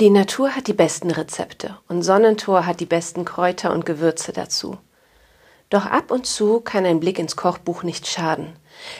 Die 0.00 0.08
Natur 0.08 0.56
hat 0.56 0.66
die 0.66 0.72
besten 0.72 1.10
Rezepte 1.10 1.76
und 1.86 2.02
Sonnentor 2.02 2.64
hat 2.64 2.80
die 2.80 2.86
besten 2.86 3.26
Kräuter 3.26 3.70
und 3.70 3.84
Gewürze 3.84 4.32
dazu. 4.32 4.78
Doch 5.68 5.84
ab 5.84 6.10
und 6.10 6.24
zu 6.24 6.60
kann 6.60 6.86
ein 6.86 7.00
Blick 7.00 7.18
ins 7.18 7.36
Kochbuch 7.36 7.82
nicht 7.82 8.06
schaden. 8.06 8.54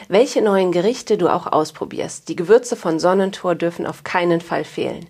Welche 0.09 0.43
neuen 0.43 0.73
Gerichte 0.73 1.17
du 1.17 1.29
auch 1.31 1.47
ausprobierst, 1.47 2.29
die 2.29 2.37
Gewürze 2.37 2.77
von 2.77 2.99
Sonnentor 2.99 3.55
dürfen 3.55 3.87
auf 3.87 4.05
keinen 4.05 4.43
Fall 4.43 4.63
fehlen. 4.63 5.09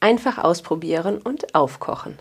Einfach 0.00 0.36
ausprobieren 0.36 1.18
und 1.18 1.54
aufkochen. 1.54 2.18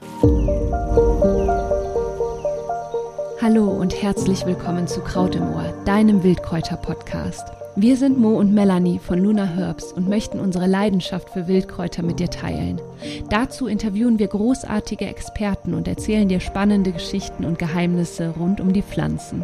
Hallo 3.42 3.70
und 3.70 4.00
herzlich 4.00 4.46
willkommen 4.46 4.88
zu 4.88 5.02
Kraut 5.02 5.34
im 5.34 5.52
Ohr, 5.56 5.74
deinem 5.84 6.22
Wildkräuter-Podcast. 6.22 7.48
Wir 7.82 7.96
sind 7.96 8.20
Mo 8.20 8.38
und 8.38 8.54
Melanie 8.54 9.00
von 9.00 9.24
Luna 9.24 9.46
Herbs 9.46 9.94
und 9.94 10.10
möchten 10.10 10.42
unsere 10.42 10.68
Leidenschaft 10.68 11.30
für 11.30 11.48
Wildkräuter 11.48 12.04
mit 12.04 12.20
dir 12.20 12.30
teilen. 12.30 12.82
Dazu 13.30 13.68
interviewen 13.68 14.20
wir 14.20 14.28
großartige 14.28 15.06
Experten 15.06 15.74
und 15.74 15.88
erzählen 15.88 16.28
dir 16.28 16.42
spannende 16.42 16.92
Geschichten 16.92 17.46
und 17.46 17.58
Geheimnisse 17.58 18.32
rund 18.32 18.60
um 18.60 18.74
die 18.74 18.82
Pflanzen. 18.82 19.44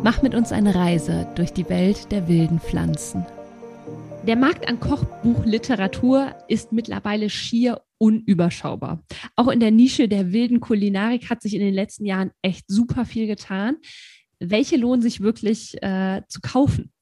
Mach 0.00 0.22
mit 0.22 0.36
uns 0.36 0.52
eine 0.52 0.76
Reise 0.76 1.26
durch 1.34 1.52
die 1.52 1.68
Welt 1.68 2.12
der 2.12 2.28
wilden 2.28 2.60
Pflanzen. 2.60 3.26
Der 4.28 4.36
Markt 4.36 4.68
an 4.68 4.78
Kochbuchliteratur 4.78 6.36
ist 6.46 6.70
mittlerweile 6.70 7.28
schier 7.30 7.82
unüberschaubar. 7.98 9.02
Auch 9.34 9.48
in 9.48 9.58
der 9.58 9.72
Nische 9.72 10.06
der 10.06 10.30
wilden 10.30 10.60
Kulinarik 10.60 11.28
hat 11.30 11.42
sich 11.42 11.54
in 11.54 11.60
den 11.60 11.74
letzten 11.74 12.06
Jahren 12.06 12.30
echt 12.42 12.66
super 12.68 13.06
viel 13.06 13.26
getan. 13.26 13.78
Welche 14.38 14.76
lohnen 14.76 15.02
sich 15.02 15.20
wirklich 15.20 15.82
äh, 15.82 16.22
zu 16.28 16.40
kaufen? 16.40 16.92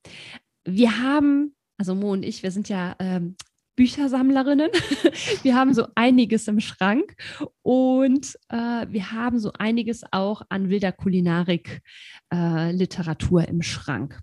Wir 0.72 0.98
haben, 0.98 1.54
also 1.78 1.94
Mo 1.94 2.12
und 2.12 2.24
ich, 2.24 2.42
wir 2.42 2.50
sind 2.50 2.68
ja 2.68 2.96
ähm, 2.98 3.36
Büchersammlerinnen. 3.76 4.70
wir 5.42 5.54
haben 5.54 5.72
so 5.72 5.86
einiges 5.94 6.48
im 6.48 6.58
Schrank 6.60 7.14
und 7.62 8.36
äh, 8.48 8.86
wir 8.88 9.12
haben 9.12 9.38
so 9.38 9.52
einiges 9.58 10.02
auch 10.12 10.42
an 10.48 10.68
wilder 10.68 10.90
Kulinarik-Literatur 10.92 13.42
äh, 13.42 13.48
im 13.48 13.62
Schrank. 13.62 14.18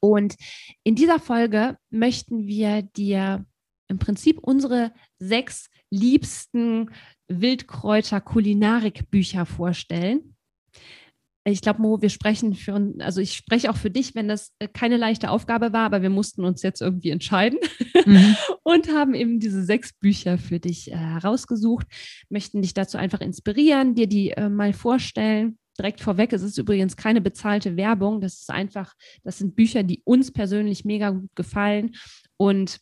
Und 0.00 0.36
in 0.82 0.94
dieser 0.94 1.18
Folge 1.18 1.76
möchten 1.90 2.46
wir 2.46 2.80
dir 2.82 3.44
im 3.88 3.98
Prinzip 3.98 4.38
unsere 4.38 4.94
sechs 5.18 5.68
liebsten 5.90 6.90
Wildkräuter-Kulinarik-Bücher 7.28 9.44
vorstellen 9.46 10.34
ich 11.52 11.60
glaube, 11.60 11.82
Mo, 11.82 12.00
wir 12.00 12.08
sprechen 12.08 12.54
für 12.54 12.74
uns, 12.74 13.00
also 13.00 13.20
ich 13.20 13.34
spreche 13.34 13.70
auch 13.70 13.76
für 13.76 13.90
dich, 13.90 14.14
wenn 14.14 14.28
das 14.28 14.52
äh, 14.58 14.68
keine 14.68 14.96
leichte 14.96 15.30
Aufgabe 15.30 15.72
war, 15.72 15.84
aber 15.84 16.00
wir 16.00 16.10
mussten 16.10 16.44
uns 16.44 16.62
jetzt 16.62 16.80
irgendwie 16.80 17.10
entscheiden 17.10 17.58
mhm. 18.06 18.34
und 18.62 18.88
haben 18.88 19.14
eben 19.14 19.40
diese 19.40 19.62
sechs 19.62 19.92
Bücher 19.92 20.38
für 20.38 20.58
dich 20.58 20.90
äh, 20.90 20.96
herausgesucht, 20.96 21.86
möchten 22.30 22.62
dich 22.62 22.72
dazu 22.72 22.96
einfach 22.96 23.20
inspirieren, 23.20 23.94
dir 23.94 24.06
die 24.06 24.30
äh, 24.30 24.48
mal 24.48 24.72
vorstellen. 24.72 25.58
Direkt 25.76 26.00
vorweg, 26.00 26.32
es 26.32 26.42
ist 26.42 26.56
übrigens 26.56 26.96
keine 26.96 27.20
bezahlte 27.20 27.76
Werbung, 27.76 28.20
das 28.20 28.34
ist 28.34 28.50
einfach, 28.50 28.94
das 29.24 29.38
sind 29.38 29.56
Bücher, 29.56 29.82
die 29.82 30.02
uns 30.04 30.32
persönlich 30.32 30.84
mega 30.84 31.10
gut 31.10 31.34
gefallen 31.34 31.96
und 32.36 32.78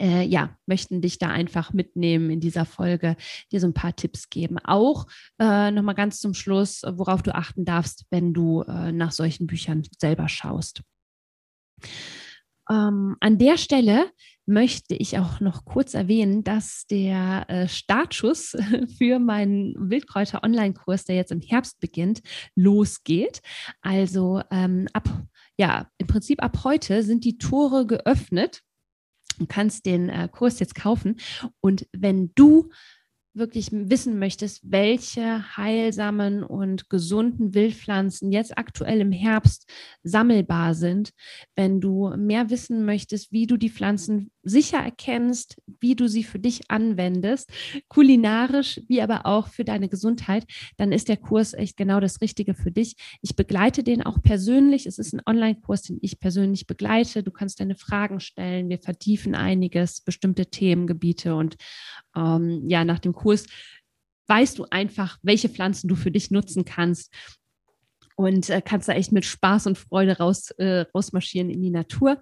äh, 0.00 0.22
ja, 0.22 0.56
möchten 0.66 1.00
dich 1.00 1.18
da 1.18 1.28
einfach 1.28 1.72
mitnehmen 1.72 2.30
in 2.30 2.40
dieser 2.40 2.64
Folge, 2.64 3.16
dir 3.52 3.60
so 3.60 3.66
ein 3.66 3.74
paar 3.74 3.94
Tipps 3.94 4.30
geben. 4.30 4.58
Auch 4.58 5.06
äh, 5.38 5.70
nochmal 5.70 5.94
ganz 5.94 6.20
zum 6.20 6.34
Schluss, 6.34 6.82
worauf 6.84 7.22
du 7.22 7.34
achten 7.34 7.64
darfst, 7.64 8.06
wenn 8.10 8.32
du 8.32 8.62
äh, 8.62 8.92
nach 8.92 9.12
solchen 9.12 9.46
Büchern 9.46 9.82
selber 9.98 10.28
schaust. 10.28 10.82
Ähm, 12.70 13.16
an 13.20 13.38
der 13.38 13.58
Stelle 13.58 14.10
möchte 14.46 14.94
ich 14.94 15.18
auch 15.18 15.40
noch 15.40 15.64
kurz 15.64 15.94
erwähnen, 15.94 16.42
dass 16.44 16.86
der 16.86 17.48
äh, 17.48 17.68
Startschuss 17.68 18.56
für 18.98 19.18
meinen 19.18 19.74
Wildkräuter-Online-Kurs, 19.90 21.04
der 21.04 21.16
jetzt 21.16 21.32
im 21.32 21.40
Herbst 21.40 21.78
beginnt, 21.80 22.22
losgeht. 22.54 23.42
Also 23.80 24.42
ähm, 24.50 24.88
ab, 24.92 25.08
ja, 25.58 25.88
im 25.98 26.06
Prinzip 26.06 26.42
ab 26.42 26.64
heute 26.64 27.02
sind 27.02 27.24
die 27.24 27.38
Tore 27.38 27.86
geöffnet 27.86 28.62
Du 29.40 29.46
kannst 29.46 29.86
den 29.86 30.10
äh, 30.10 30.28
Kurs 30.30 30.60
jetzt 30.60 30.74
kaufen. 30.74 31.16
Und 31.60 31.88
wenn 31.92 32.30
du 32.34 32.70
wirklich 33.32 33.70
wissen 33.72 34.18
möchtest, 34.18 34.60
welche 34.70 35.56
heilsamen 35.56 36.42
und 36.42 36.90
gesunden 36.90 37.54
Wildpflanzen 37.54 38.32
jetzt 38.32 38.58
aktuell 38.58 39.00
im 39.00 39.12
Herbst 39.12 39.70
sammelbar 40.02 40.74
sind, 40.74 41.12
wenn 41.54 41.80
du 41.80 42.14
mehr 42.16 42.50
wissen 42.50 42.84
möchtest, 42.84 43.32
wie 43.32 43.46
du 43.46 43.56
die 43.56 43.70
Pflanzen 43.70 44.30
sicher 44.42 44.78
erkennst, 44.78 45.60
wie 45.80 45.94
du 45.94 46.08
sie 46.08 46.24
für 46.24 46.38
dich 46.38 46.70
anwendest, 46.70 47.50
kulinarisch 47.88 48.80
wie 48.88 49.02
aber 49.02 49.26
auch 49.26 49.48
für 49.48 49.64
deine 49.64 49.88
Gesundheit, 49.88 50.46
dann 50.76 50.92
ist 50.92 51.08
der 51.08 51.16
Kurs 51.16 51.54
echt 51.54 51.76
genau 51.76 52.00
das 52.00 52.20
Richtige 52.20 52.54
für 52.54 52.70
dich. 52.70 52.96
Ich 53.22 53.36
begleite 53.36 53.82
den 53.82 54.02
auch 54.02 54.22
persönlich. 54.22 54.86
Es 54.86 54.98
ist 54.98 55.12
ein 55.12 55.22
Online-Kurs, 55.26 55.82
den 55.82 55.98
ich 56.00 56.20
persönlich 56.20 56.66
begleite. 56.66 57.22
Du 57.22 57.30
kannst 57.30 57.60
deine 57.60 57.76
Fragen 57.76 58.20
stellen. 58.20 58.68
Wir 58.68 58.78
vertiefen 58.78 59.34
einiges, 59.34 60.00
bestimmte 60.00 60.46
Themengebiete 60.46 61.34
und 61.34 61.56
ähm, 62.16 62.64
ja, 62.68 62.84
nach 62.84 62.98
dem 62.98 63.12
Kurs 63.12 63.46
weißt 64.26 64.58
du 64.58 64.66
einfach, 64.70 65.18
welche 65.22 65.48
Pflanzen 65.48 65.88
du 65.88 65.96
für 65.96 66.12
dich 66.12 66.30
nutzen 66.30 66.64
kannst 66.64 67.12
und 68.20 68.50
äh, 68.50 68.60
kannst 68.62 68.86
da 68.86 68.92
echt 68.92 69.12
mit 69.12 69.24
Spaß 69.24 69.66
und 69.66 69.78
Freude 69.78 70.18
raus, 70.18 70.50
äh, 70.58 70.84
rausmarschieren 70.94 71.48
in 71.48 71.62
die 71.62 71.70
Natur. 71.70 72.20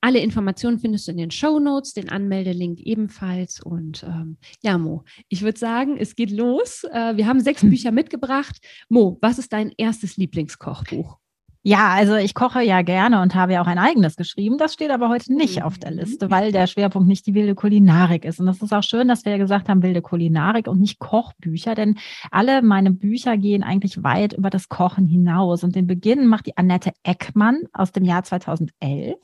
Alle 0.00 0.20
Informationen 0.20 0.78
findest 0.78 1.06
du 1.06 1.12
in 1.12 1.18
den 1.18 1.30
Show 1.30 1.58
Notes, 1.58 1.92
den 1.92 2.08
Anmeldelink 2.08 2.80
ebenfalls. 2.80 3.60
Und 3.60 4.04
ähm, 4.04 4.38
ja, 4.62 4.78
Mo, 4.78 5.04
ich 5.28 5.42
würde 5.42 5.58
sagen, 5.58 5.98
es 5.98 6.16
geht 6.16 6.30
los. 6.30 6.84
Äh, 6.84 7.18
wir 7.18 7.26
haben 7.26 7.40
sechs 7.40 7.60
hm. 7.60 7.68
Bücher 7.68 7.92
mitgebracht. 7.92 8.56
Mo, 8.88 9.18
was 9.20 9.38
ist 9.38 9.52
dein 9.52 9.70
erstes 9.76 10.16
Lieblingskochbuch? 10.16 11.18
Ja, 11.66 11.88
also 11.88 12.16
ich 12.16 12.34
koche 12.34 12.60
ja 12.60 12.82
gerne 12.82 13.22
und 13.22 13.34
habe 13.34 13.54
ja 13.54 13.62
auch 13.62 13.66
ein 13.66 13.78
eigenes 13.78 14.16
geschrieben. 14.16 14.58
Das 14.58 14.74
steht 14.74 14.90
aber 14.90 15.08
heute 15.08 15.32
nicht 15.32 15.62
auf 15.62 15.78
der 15.78 15.92
Liste, 15.92 16.30
weil 16.30 16.52
der 16.52 16.66
Schwerpunkt 16.66 17.08
nicht 17.08 17.26
die 17.26 17.32
wilde 17.32 17.54
Kulinarik 17.54 18.26
ist. 18.26 18.38
Und 18.38 18.44
das 18.44 18.60
ist 18.60 18.74
auch 18.74 18.82
schön, 18.82 19.08
dass 19.08 19.24
wir 19.24 19.32
ja 19.32 19.38
gesagt 19.38 19.70
haben, 19.70 19.82
wilde 19.82 20.02
Kulinarik 20.02 20.68
und 20.68 20.78
nicht 20.78 20.98
Kochbücher, 20.98 21.74
denn 21.74 21.96
alle 22.30 22.60
meine 22.60 22.90
Bücher 22.90 23.38
gehen 23.38 23.62
eigentlich 23.62 24.02
weit 24.02 24.34
über 24.34 24.50
das 24.50 24.68
Kochen 24.68 25.06
hinaus. 25.06 25.64
Und 25.64 25.74
den 25.74 25.86
Beginn 25.86 26.26
macht 26.26 26.44
die 26.44 26.56
Annette 26.58 26.92
Eckmann 27.02 27.62
aus 27.72 27.92
dem 27.92 28.04
Jahr 28.04 28.24
2011. 28.24 29.16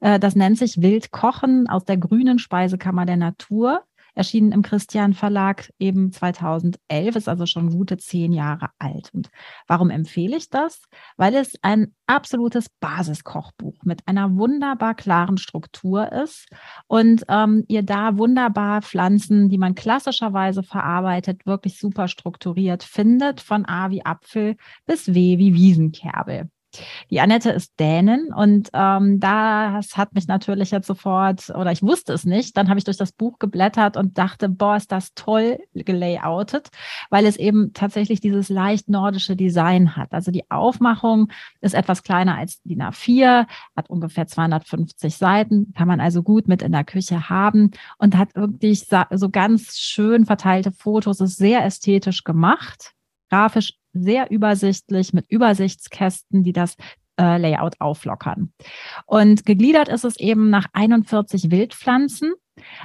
Äh, 0.00 0.18
das 0.18 0.34
nennt 0.34 0.56
sich 0.56 0.80
Wildkochen 0.80 1.68
aus 1.68 1.84
der 1.84 1.98
grünen 1.98 2.38
Speisekammer 2.38 3.04
der 3.04 3.18
Natur 3.18 3.82
erschienen 4.16 4.50
im 4.52 4.62
Christian 4.62 5.12
Verlag 5.14 5.70
eben 5.78 6.10
2011, 6.10 7.14
ist 7.14 7.28
also 7.28 7.46
schon 7.46 7.70
gute 7.70 7.98
zehn 7.98 8.32
Jahre 8.32 8.70
alt. 8.78 9.10
Und 9.14 9.30
warum 9.68 9.90
empfehle 9.90 10.36
ich 10.36 10.50
das? 10.50 10.82
Weil 11.16 11.34
es 11.34 11.54
ein 11.62 11.94
absolutes 12.06 12.68
Basiskochbuch 12.80 13.84
mit 13.84 14.06
einer 14.08 14.36
wunderbar 14.36 14.94
klaren 14.94 15.38
Struktur 15.38 16.10
ist 16.12 16.48
und 16.86 17.24
ähm, 17.28 17.64
ihr 17.68 17.82
da 17.82 18.16
wunderbar 18.16 18.82
Pflanzen, 18.82 19.48
die 19.48 19.58
man 19.58 19.74
klassischerweise 19.74 20.62
verarbeitet, 20.62 21.46
wirklich 21.46 21.78
super 21.78 22.08
strukturiert 22.08 22.82
findet, 22.82 23.40
von 23.40 23.66
A 23.66 23.90
wie 23.90 24.04
Apfel 24.04 24.56
bis 24.86 25.08
W 25.08 25.38
wie 25.38 25.54
Wiesenkerbel. 25.54 26.48
Die 27.10 27.20
Annette 27.20 27.50
ist 27.50 27.78
Dänin 27.78 28.32
und 28.34 28.70
ähm, 28.72 29.20
das 29.20 29.96
hat 29.96 30.14
mich 30.14 30.26
natürlich 30.26 30.70
jetzt 30.70 30.86
sofort, 30.86 31.50
oder 31.50 31.72
ich 31.72 31.82
wusste 31.82 32.12
es 32.12 32.24
nicht, 32.24 32.56
dann 32.56 32.68
habe 32.68 32.78
ich 32.78 32.84
durch 32.84 32.96
das 32.96 33.12
Buch 33.12 33.38
geblättert 33.38 33.96
und 33.96 34.18
dachte, 34.18 34.48
boah, 34.48 34.76
ist 34.76 34.92
das 34.92 35.14
toll 35.14 35.58
gelayoutet, 35.74 36.68
weil 37.10 37.26
es 37.26 37.36
eben 37.36 37.72
tatsächlich 37.72 38.20
dieses 38.20 38.48
leicht 38.48 38.88
nordische 38.88 39.36
Design 39.36 39.96
hat. 39.96 40.12
Also 40.12 40.30
die 40.30 40.50
Aufmachung 40.50 41.30
ist 41.60 41.74
etwas 41.74 42.02
kleiner 42.02 42.36
als 42.36 42.62
DIN 42.62 42.82
A4, 42.82 43.46
hat 43.76 43.90
ungefähr 43.90 44.26
250 44.26 45.16
Seiten, 45.16 45.72
kann 45.76 45.88
man 45.88 46.00
also 46.00 46.22
gut 46.22 46.48
mit 46.48 46.62
in 46.62 46.72
der 46.72 46.84
Küche 46.84 47.28
haben 47.28 47.70
und 47.98 48.16
hat 48.16 48.34
wirklich 48.34 48.86
so 49.10 49.28
ganz 49.30 49.76
schön 49.78 50.26
verteilte 50.26 50.72
Fotos, 50.72 51.20
ist 51.20 51.36
sehr 51.36 51.64
ästhetisch 51.64 52.24
gemacht 52.24 52.96
grafisch 53.30 53.74
sehr 54.02 54.30
übersichtlich 54.30 55.12
mit 55.12 55.26
Übersichtskästen, 55.30 56.42
die 56.42 56.52
das 56.52 56.76
äh, 57.18 57.38
Layout 57.38 57.80
auflockern. 57.80 58.52
Und 59.06 59.46
gegliedert 59.46 59.88
ist 59.88 60.04
es 60.04 60.18
eben 60.18 60.50
nach 60.50 60.66
41 60.72 61.50
Wildpflanzen, 61.50 62.34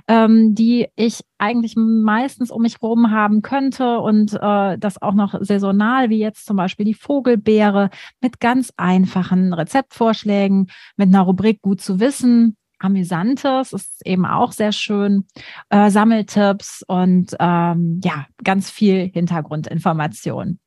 ähm, 0.07 0.55
die 0.55 0.87
ich 0.95 1.21
eigentlich 1.37 1.75
meistens 1.77 2.51
um 2.51 2.61
mich 2.61 2.77
herum 2.81 3.11
haben 3.11 3.41
könnte 3.41 3.99
und 3.99 4.33
äh, 4.33 4.77
das 4.77 5.01
auch 5.01 5.13
noch 5.13 5.35
saisonal, 5.41 6.09
wie 6.09 6.19
jetzt 6.19 6.45
zum 6.45 6.57
Beispiel 6.57 6.85
die 6.85 6.93
Vogelbeere, 6.93 7.89
mit 8.21 8.39
ganz 8.39 8.73
einfachen 8.77 9.53
Rezeptvorschlägen, 9.53 10.69
mit 10.97 11.09
einer 11.09 11.21
Rubrik 11.21 11.61
gut 11.61 11.81
zu 11.81 11.99
wissen, 11.99 12.57
Amüsantes, 12.81 13.73
ist 13.73 14.05
eben 14.05 14.25
auch 14.25 14.51
sehr 14.51 14.71
schön, 14.71 15.25
äh, 15.69 15.89
Sammeltipps 15.89 16.83
und 16.87 17.35
ähm, 17.39 18.01
ja, 18.03 18.25
ganz 18.43 18.69
viel 18.69 19.09
Hintergrundinformation. 19.13 20.59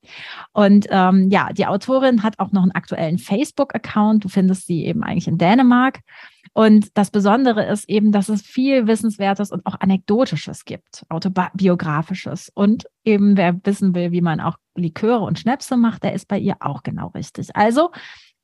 Und 0.53 0.87
ähm, 0.91 1.29
ja, 1.31 1.53
die 1.53 1.67
Autorin 1.67 2.23
hat 2.23 2.39
auch 2.39 2.53
noch 2.53 2.63
einen 2.63 2.73
aktuellen 2.73 3.19
Facebook-Account. 3.19 4.25
Du 4.25 4.29
findest 4.29 4.67
sie 4.67 4.85
eben 4.85 5.03
eigentlich 5.03 5.29
in 5.29 5.39
Dänemark. 5.39 6.01
Und 6.53 6.97
das 6.97 7.11
Besondere 7.11 7.65
ist 7.67 7.89
eben, 7.89 8.13
dass 8.13 8.29
es 8.29 8.43
viel 8.43 8.87
Wissenswertes 8.87 9.51
und 9.51 9.67
auch 9.67 9.81
Anekdotisches 9.81 10.65
gibt, 10.65 11.05
autobiografisches. 11.09 12.51
Und 12.55 12.85
eben, 13.05 13.37
wer 13.37 13.59
wissen 13.65 13.95
will, 13.95 14.13
wie 14.13 14.21
man 14.21 14.41
auch 14.41 14.57
Liköre 14.77 15.25
und 15.25 15.39
Schnäpse 15.39 15.77
macht, 15.77 16.05
der 16.05 16.13
ist 16.13 16.29
bei 16.29 16.39
ihr 16.39 16.57
auch 16.61 16.85
genau 16.85 17.09
richtig. 17.09 17.55
Also 17.57 17.91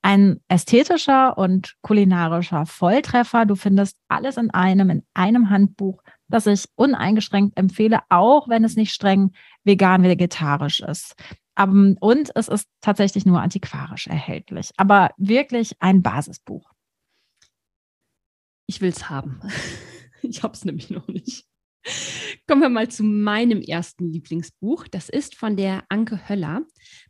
ein 0.03 0.41
ästhetischer 0.49 1.37
und 1.37 1.77
kulinarischer 1.83 2.67
Volltreffer. 2.67 3.47
Du 3.47 3.55
findest 3.55 3.99
alles 4.09 4.37
in 4.37 4.51
einem, 4.51 4.91
in 4.91 5.03
einem 5.15 5.51
Handbuch, 5.51 6.03
das 6.29 6.47
ich 6.47 6.67
uneingeschränkt 6.77 7.59
empfehle, 7.59 8.01
auch 8.09 8.49
wenn 8.49 8.65
es 8.65 8.77
nicht 8.77 8.93
streng 8.93 9.33
vegan, 9.65 10.03
vegetarisch 10.03 10.81
ist. 10.81 11.15
Und 11.57 12.31
es 12.35 12.49
ist 12.49 12.67
tatsächlich 12.81 13.27
nur 13.27 13.43
antiquarisch 13.43 14.07
erhältlich, 14.07 14.71
aber 14.79 15.11
wirklich 15.19 15.77
ein 15.81 16.03
Basisbuch. 16.03 16.71
Ich 18.67 18.81
will 18.81 18.91
es 18.91 19.11
haben. 19.11 19.41
Ich 20.23 20.43
habe 20.43 20.53
es 20.53 20.67
nämlich 20.67 20.91
noch 20.91 21.09
nicht. 21.09 21.47
Kommen 22.47 22.63
wir 22.63 22.69
mal 22.69 22.89
zu 22.89 23.05
meinem 23.05 23.63
ersten 23.63 24.11
Lieblingsbuch. 24.13 24.87
Das 24.89 25.09
ist 25.09 25.35
von 25.35 25.57
der 25.57 25.85
Anke 25.89 26.29
Höller, 26.29 26.63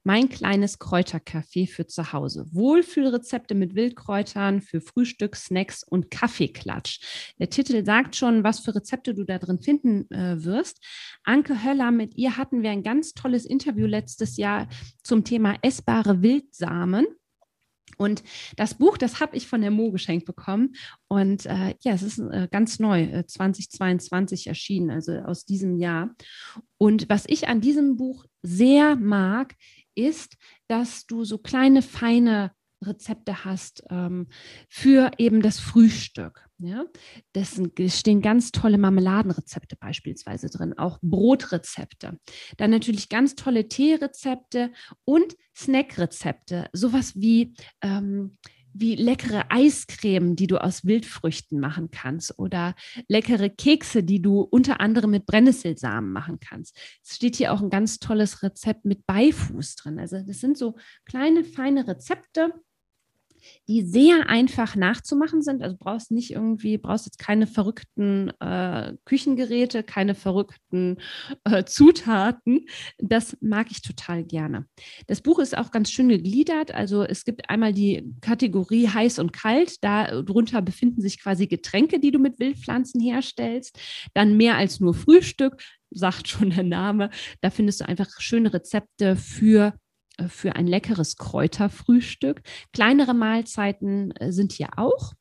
Mein 0.04 0.28
kleines 0.28 0.78
Kräutercafé 0.78 1.68
für 1.68 1.86
zu 1.86 2.12
Hause. 2.12 2.46
Wohlfühlrezepte 2.52 3.54
mit 3.54 3.74
Wildkräutern 3.74 4.60
für 4.60 4.80
Frühstück, 4.80 5.36
Snacks 5.36 5.82
und 5.82 6.10
Kaffeeklatsch. 6.10 7.00
Der 7.38 7.50
Titel 7.50 7.84
sagt 7.84 8.16
schon, 8.16 8.44
was 8.44 8.60
für 8.60 8.74
Rezepte 8.74 9.14
du 9.14 9.24
da 9.24 9.38
drin 9.38 9.60
finden 9.60 10.10
äh, 10.10 10.44
wirst. 10.44 10.84
Anke 11.24 11.64
Höller, 11.64 11.90
mit 11.90 12.16
ihr 12.16 12.36
hatten 12.36 12.62
wir 12.62 12.70
ein 12.70 12.82
ganz 12.82 13.14
tolles 13.14 13.44
Interview 13.44 13.86
letztes 13.86 14.36
Jahr 14.36 14.68
zum 15.02 15.24
Thema 15.24 15.56
essbare 15.62 16.22
Wildsamen. 16.22 17.06
Und 18.00 18.22
das 18.56 18.72
Buch, 18.72 18.96
das 18.96 19.20
habe 19.20 19.36
ich 19.36 19.46
von 19.46 19.60
der 19.60 19.70
Mo 19.70 19.92
geschenkt 19.92 20.24
bekommen. 20.24 20.74
Und 21.06 21.44
äh, 21.44 21.74
ja, 21.82 21.92
es 21.92 22.02
ist 22.02 22.18
äh, 22.18 22.48
ganz 22.50 22.78
neu, 22.78 23.02
äh, 23.02 23.26
2022 23.26 24.46
erschienen, 24.46 24.90
also 24.90 25.12
aus 25.18 25.44
diesem 25.44 25.76
Jahr. 25.76 26.14
Und 26.78 27.10
was 27.10 27.24
ich 27.26 27.48
an 27.48 27.60
diesem 27.60 27.98
Buch 27.98 28.24
sehr 28.40 28.96
mag, 28.96 29.54
ist, 29.94 30.38
dass 30.66 31.04
du 31.04 31.24
so 31.24 31.36
kleine, 31.36 31.82
feine 31.82 32.52
Rezepte 32.82 33.44
hast 33.44 33.82
ähm, 33.90 34.28
für 34.68 35.10
eben 35.18 35.42
das 35.42 35.58
Frühstück. 35.58 36.46
Ja? 36.58 36.84
Das 37.32 37.60
stehen 37.88 38.22
ganz 38.22 38.52
tolle 38.52 38.78
Marmeladenrezepte 38.78 39.76
beispielsweise 39.76 40.48
drin, 40.48 40.78
auch 40.78 40.98
Brotrezepte. 41.02 42.18
Dann 42.56 42.70
natürlich 42.70 43.08
ganz 43.08 43.34
tolle 43.34 43.68
Teerezepte 43.68 44.72
und 45.04 45.36
Snackrezepte, 45.56 46.68
sowas 46.72 47.14
wie 47.16 47.54
ähm, 47.82 48.38
wie 48.72 48.94
leckere 48.94 49.50
Eiscreme, 49.50 50.36
die 50.36 50.46
du 50.46 50.58
aus 50.58 50.84
Wildfrüchten 50.84 51.60
machen 51.60 51.90
kannst 51.90 52.38
oder 52.38 52.74
leckere 53.08 53.50
Kekse, 53.50 54.02
die 54.02 54.22
du 54.22 54.40
unter 54.40 54.80
anderem 54.80 55.10
mit 55.10 55.26
Brennnesselsamen 55.26 56.12
machen 56.12 56.38
kannst. 56.40 56.76
Es 57.04 57.16
steht 57.16 57.36
hier 57.36 57.52
auch 57.52 57.60
ein 57.60 57.70
ganz 57.70 57.98
tolles 57.98 58.42
Rezept 58.42 58.84
mit 58.84 59.06
Beifuß 59.06 59.76
drin. 59.76 59.98
Also 59.98 60.22
das 60.22 60.40
sind 60.40 60.56
so 60.56 60.76
kleine, 61.04 61.44
feine 61.44 61.86
Rezepte, 61.86 62.52
die 63.68 63.82
sehr 63.82 64.28
einfach 64.28 64.76
nachzumachen 64.76 65.42
sind. 65.42 65.62
Also 65.62 65.76
brauchst 65.78 66.10
nicht 66.10 66.32
irgendwie, 66.32 66.78
brauchst 66.78 67.06
jetzt 67.06 67.18
keine 67.18 67.46
verrückten 67.46 68.30
äh, 68.40 68.94
Küchengeräte, 69.04 69.82
keine 69.82 70.14
verrückten 70.14 70.98
äh, 71.44 71.64
Zutaten. 71.64 72.66
Das 72.98 73.36
mag 73.40 73.68
ich 73.70 73.82
total 73.82 74.24
gerne. 74.24 74.66
Das 75.06 75.20
Buch 75.20 75.38
ist 75.38 75.56
auch 75.56 75.70
ganz 75.70 75.90
schön 75.90 76.08
gegliedert. 76.08 76.72
Also 76.72 77.02
es 77.02 77.24
gibt 77.24 77.48
einmal 77.50 77.72
die 77.72 78.14
Kategorie 78.20 78.88
heiß 78.88 79.18
und 79.18 79.32
kalt. 79.32 79.82
Darunter 79.82 80.62
befinden 80.62 81.00
sich 81.00 81.22
quasi 81.22 81.46
Getränke, 81.46 82.00
die 82.00 82.10
du 82.10 82.18
mit 82.18 82.38
Wildpflanzen 82.38 83.00
herstellst. 83.00 83.78
Dann 84.14 84.36
mehr 84.36 84.56
als 84.56 84.80
nur 84.80 84.94
Frühstück, 84.94 85.62
sagt 85.90 86.28
schon 86.28 86.50
der 86.50 86.64
Name. 86.64 87.10
Da 87.40 87.50
findest 87.50 87.80
du 87.80 87.88
einfach 87.88 88.08
schöne 88.20 88.52
Rezepte 88.52 89.16
für 89.16 89.68
äh, 89.68 89.79
für 90.28 90.56
ein 90.56 90.66
leckeres 90.66 91.16
Kräuterfrühstück. 91.16 92.42
Kleinere 92.72 93.14
Mahlzeiten 93.14 94.12
äh, 94.12 94.32
sind 94.32 94.52
hier 94.52 94.70
auch 94.76 95.14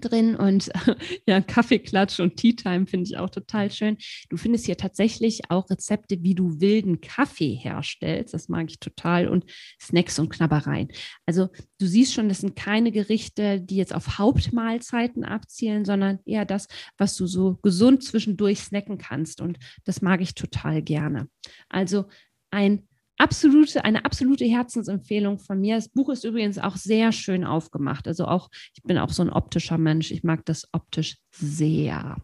drin 0.00 0.36
und 0.36 0.70
ja, 1.26 1.40
Kaffeeklatsch 1.40 2.20
und 2.20 2.36
Tea 2.36 2.54
Time 2.54 2.86
finde 2.86 3.04
ich 3.04 3.16
auch 3.18 3.30
total 3.30 3.70
schön. 3.70 3.96
Du 4.28 4.36
findest 4.36 4.66
hier 4.66 4.76
tatsächlich 4.76 5.50
auch 5.50 5.70
Rezepte, 5.70 6.22
wie 6.22 6.34
du 6.34 6.60
wilden 6.60 7.00
Kaffee 7.00 7.54
herstellst. 7.54 8.34
Das 8.34 8.48
mag 8.48 8.70
ich 8.70 8.80
total 8.80 9.28
und 9.28 9.44
Snacks 9.80 10.18
und 10.18 10.30
Knabbereien. 10.30 10.88
Also 11.24 11.48
du 11.78 11.86
siehst 11.86 12.14
schon, 12.14 12.28
das 12.28 12.40
sind 12.40 12.56
keine 12.56 12.92
Gerichte, 12.92 13.60
die 13.60 13.76
jetzt 13.76 13.94
auf 13.94 14.18
Hauptmahlzeiten 14.18 15.24
abzielen, 15.24 15.84
sondern 15.84 16.20
eher 16.24 16.44
das, 16.44 16.66
was 16.96 17.16
du 17.16 17.26
so 17.26 17.58
gesund 17.62 18.02
zwischendurch 18.02 18.60
snacken 18.60 18.98
kannst 18.98 19.40
und 19.40 19.58
das 19.84 20.02
mag 20.02 20.20
ich 20.20 20.34
total 20.34 20.82
gerne. 20.82 21.28
Also 21.68 22.06
ein 22.50 22.88
absolute, 23.18 23.84
eine 23.84 24.04
absolute 24.04 24.44
Herzensempfehlung 24.44 25.38
von 25.38 25.60
mir. 25.60 25.76
Das 25.76 25.88
Buch 25.88 26.10
ist 26.10 26.24
übrigens 26.24 26.58
auch 26.58 26.76
sehr 26.76 27.12
schön 27.12 27.44
aufgemacht. 27.44 28.06
Also 28.08 28.26
auch, 28.26 28.50
ich 28.74 28.82
bin 28.82 28.98
auch 28.98 29.10
so 29.10 29.22
ein 29.22 29.30
optischer 29.30 29.78
Mensch. 29.78 30.10
Ich 30.10 30.24
mag 30.24 30.44
das 30.44 30.68
optisch 30.72 31.16
sehr. 31.30 32.16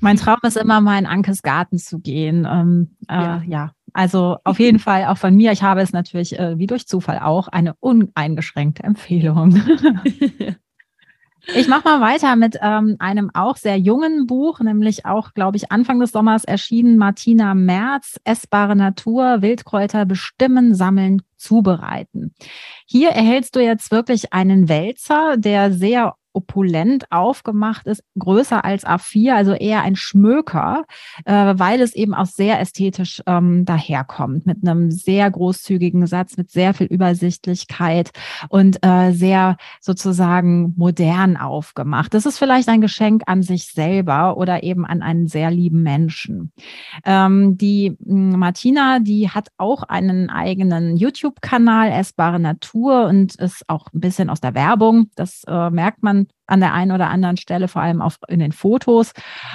Mein 0.00 0.16
Traum 0.16 0.38
ist 0.42 0.56
immer 0.56 0.80
mal 0.80 0.98
in 0.98 1.06
Ankes 1.06 1.42
Garten 1.42 1.78
zu 1.78 1.98
gehen. 2.00 2.46
Ähm, 2.50 2.96
äh, 3.08 3.14
ja. 3.14 3.42
ja. 3.46 3.72
also 3.92 4.36
auf 4.44 4.58
jeden 4.58 4.78
Fall 4.78 5.06
auch 5.06 5.18
von 5.18 5.34
mir. 5.34 5.52
Ich 5.52 5.62
habe 5.62 5.80
es 5.80 5.92
natürlich 5.92 6.38
äh, 6.38 6.58
wie 6.58 6.66
durch 6.66 6.86
Zufall 6.86 7.18
auch 7.20 7.48
eine 7.48 7.74
uneingeschränkte 7.80 8.82
Empfehlung. 8.82 9.60
Ich 11.54 11.66
mache 11.66 11.84
mal 11.84 12.00
weiter 12.00 12.36
mit 12.36 12.58
ähm, 12.60 12.96
einem 12.98 13.30
auch 13.32 13.56
sehr 13.56 13.78
jungen 13.78 14.26
Buch, 14.26 14.60
nämlich 14.60 15.06
auch, 15.06 15.32
glaube 15.32 15.56
ich, 15.56 15.72
Anfang 15.72 15.98
des 15.98 16.12
Sommers 16.12 16.44
erschienen, 16.44 16.98
Martina 16.98 17.54
Merz, 17.54 18.20
Essbare 18.24 18.76
Natur, 18.76 19.40
Wildkräuter 19.40 20.04
bestimmen, 20.04 20.74
sammeln, 20.74 21.22
zubereiten. 21.36 22.34
Hier 22.86 23.10
erhältst 23.10 23.56
du 23.56 23.60
jetzt 23.60 23.90
wirklich 23.90 24.32
einen 24.32 24.68
Wälzer, 24.68 25.36
der 25.38 25.72
sehr 25.72 26.14
opulent 26.38 27.10
aufgemacht 27.10 27.86
ist, 27.88 28.04
größer 28.16 28.64
als 28.64 28.86
A4, 28.86 29.34
also 29.34 29.52
eher 29.54 29.82
ein 29.82 29.96
Schmöker, 29.96 30.84
äh, 31.24 31.32
weil 31.56 31.80
es 31.80 31.94
eben 31.96 32.14
auch 32.14 32.26
sehr 32.26 32.60
ästhetisch 32.60 33.20
ähm, 33.26 33.64
daherkommt, 33.64 34.46
mit 34.46 34.58
einem 34.62 34.92
sehr 34.92 35.28
großzügigen 35.28 36.06
Satz, 36.06 36.36
mit 36.36 36.52
sehr 36.52 36.74
viel 36.74 36.86
Übersichtlichkeit 36.86 38.12
und 38.48 38.78
äh, 38.86 39.10
sehr 39.12 39.56
sozusagen 39.80 40.74
modern 40.76 41.36
aufgemacht. 41.36 42.14
Das 42.14 42.24
ist 42.24 42.38
vielleicht 42.38 42.68
ein 42.68 42.80
Geschenk 42.80 43.22
an 43.26 43.42
sich 43.42 43.66
selber 43.66 44.36
oder 44.36 44.62
eben 44.62 44.86
an 44.86 45.02
einen 45.02 45.26
sehr 45.26 45.50
lieben 45.50 45.82
Menschen. 45.82 46.52
Ähm, 47.04 47.58
die 47.58 47.96
hm, 48.04 48.38
Martina, 48.38 49.00
die 49.00 49.28
hat 49.28 49.48
auch 49.56 49.82
einen 49.82 50.30
eigenen 50.30 50.96
YouTube-Kanal, 50.96 51.90
Essbare 51.90 52.38
Natur 52.38 53.06
und 53.06 53.34
ist 53.34 53.68
auch 53.68 53.88
ein 53.92 54.00
bisschen 54.00 54.30
aus 54.30 54.40
der 54.40 54.54
Werbung. 54.54 55.10
Das 55.16 55.42
äh, 55.48 55.70
merkt 55.70 56.04
man 56.04 56.27
an 56.48 56.60
der 56.60 56.72
einen 56.72 56.92
oder 56.92 57.10
anderen 57.10 57.36
Stelle, 57.36 57.68
vor 57.68 57.82
allem 57.82 58.00
auf, 58.00 58.18
in 58.26 58.40
den 58.40 58.52
Fotos. 58.52 59.12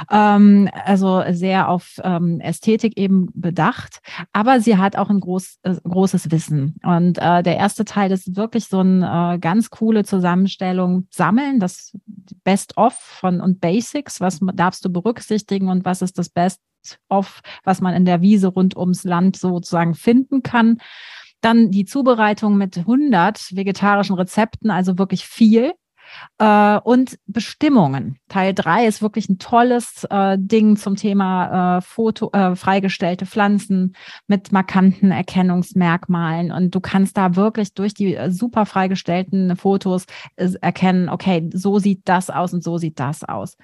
Ähm, 0.09 0.69
also 0.85 1.23
sehr 1.31 1.67
auf 1.67 1.99
ähm, 2.03 2.39
Ästhetik 2.39 2.97
eben 2.97 3.29
bedacht. 3.33 3.99
Aber 4.31 4.61
sie 4.61 4.77
hat 4.77 4.95
auch 4.95 5.09
ein 5.09 5.19
groß, 5.19 5.59
äh, 5.63 5.75
großes 5.83 6.31
Wissen. 6.31 6.75
Und 6.83 7.17
äh, 7.17 7.41
der 7.43 7.57
erste 7.57 7.83
Teil 7.83 8.11
ist 8.11 8.35
wirklich 8.35 8.65
so 8.65 8.79
eine 8.79 9.35
äh, 9.35 9.39
ganz 9.39 9.71
coole 9.71 10.05
Zusammenstellung 10.05 11.07
Sammeln, 11.09 11.59
das 11.59 11.97
Best-of 12.43 12.93
von 12.93 13.41
und 13.41 13.59
Basics, 13.59 14.21
was 14.21 14.39
darfst 14.53 14.85
du 14.85 14.91
berücksichtigen 14.91 15.69
und 15.69 15.85
was 15.85 16.03
ist 16.03 16.19
das 16.19 16.29
Best-of, 16.29 17.41
was 17.63 17.81
man 17.81 17.95
in 17.95 18.05
der 18.05 18.21
Wiese 18.21 18.47
rund 18.47 18.77
ums 18.77 19.03
Land 19.03 19.35
sozusagen 19.35 19.95
finden 19.95 20.43
kann. 20.43 20.77
Dann 21.41 21.71
die 21.71 21.85
Zubereitung 21.85 22.55
mit 22.55 22.77
100 22.77 23.55
vegetarischen 23.55 24.15
Rezepten, 24.15 24.69
also 24.69 24.97
wirklich 24.99 25.25
viel. 25.25 25.73
Äh, 26.37 26.79
und 26.79 27.17
Bestimmungen. 27.27 28.17
Teil 28.27 28.53
3 28.53 28.87
ist 28.87 29.01
wirklich 29.01 29.29
ein 29.29 29.37
tolles 29.37 30.05
äh, 30.09 30.37
Ding 30.39 30.75
zum 30.75 30.95
Thema 30.95 31.77
äh, 31.77 31.81
Foto, 31.81 32.31
äh, 32.33 32.55
freigestellte 32.55 33.25
Pflanzen 33.25 33.95
mit 34.27 34.51
markanten 34.51 35.11
Erkennungsmerkmalen. 35.11 36.51
Und 36.51 36.73
du 36.73 36.79
kannst 36.79 37.17
da 37.17 37.35
wirklich 37.35 37.73
durch 37.73 37.93
die 37.93 38.15
äh, 38.15 38.31
super 38.31 38.65
freigestellten 38.65 39.55
Fotos 39.55 40.05
äh, 40.35 40.49
erkennen, 40.61 41.09
okay, 41.09 41.49
so 41.53 41.79
sieht 41.79 42.01
das 42.05 42.29
aus 42.29 42.53
und 42.53 42.63
so 42.63 42.77
sieht 42.77 42.99
das 42.99 43.23
aus. 43.23 43.55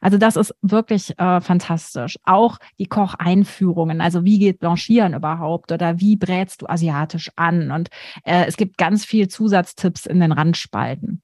Also 0.00 0.18
das 0.18 0.36
ist 0.36 0.54
wirklich 0.62 1.14
fantastisch. 1.16 2.18
Auch 2.24 2.58
die 2.78 2.86
Kocheinführungen, 2.86 4.00
also 4.00 4.24
wie 4.24 4.38
geht 4.38 4.58
Blanchieren 4.58 5.14
überhaupt 5.14 5.72
oder 5.72 6.00
wie 6.00 6.16
brätst 6.16 6.62
du 6.62 6.66
asiatisch 6.66 7.30
an? 7.36 7.70
Und 7.70 7.88
es 8.24 8.56
gibt 8.56 8.78
ganz 8.78 9.04
viel 9.04 9.28
Zusatztipps 9.28 10.06
in 10.06 10.20
den 10.20 10.32
Randspalten. 10.32 11.22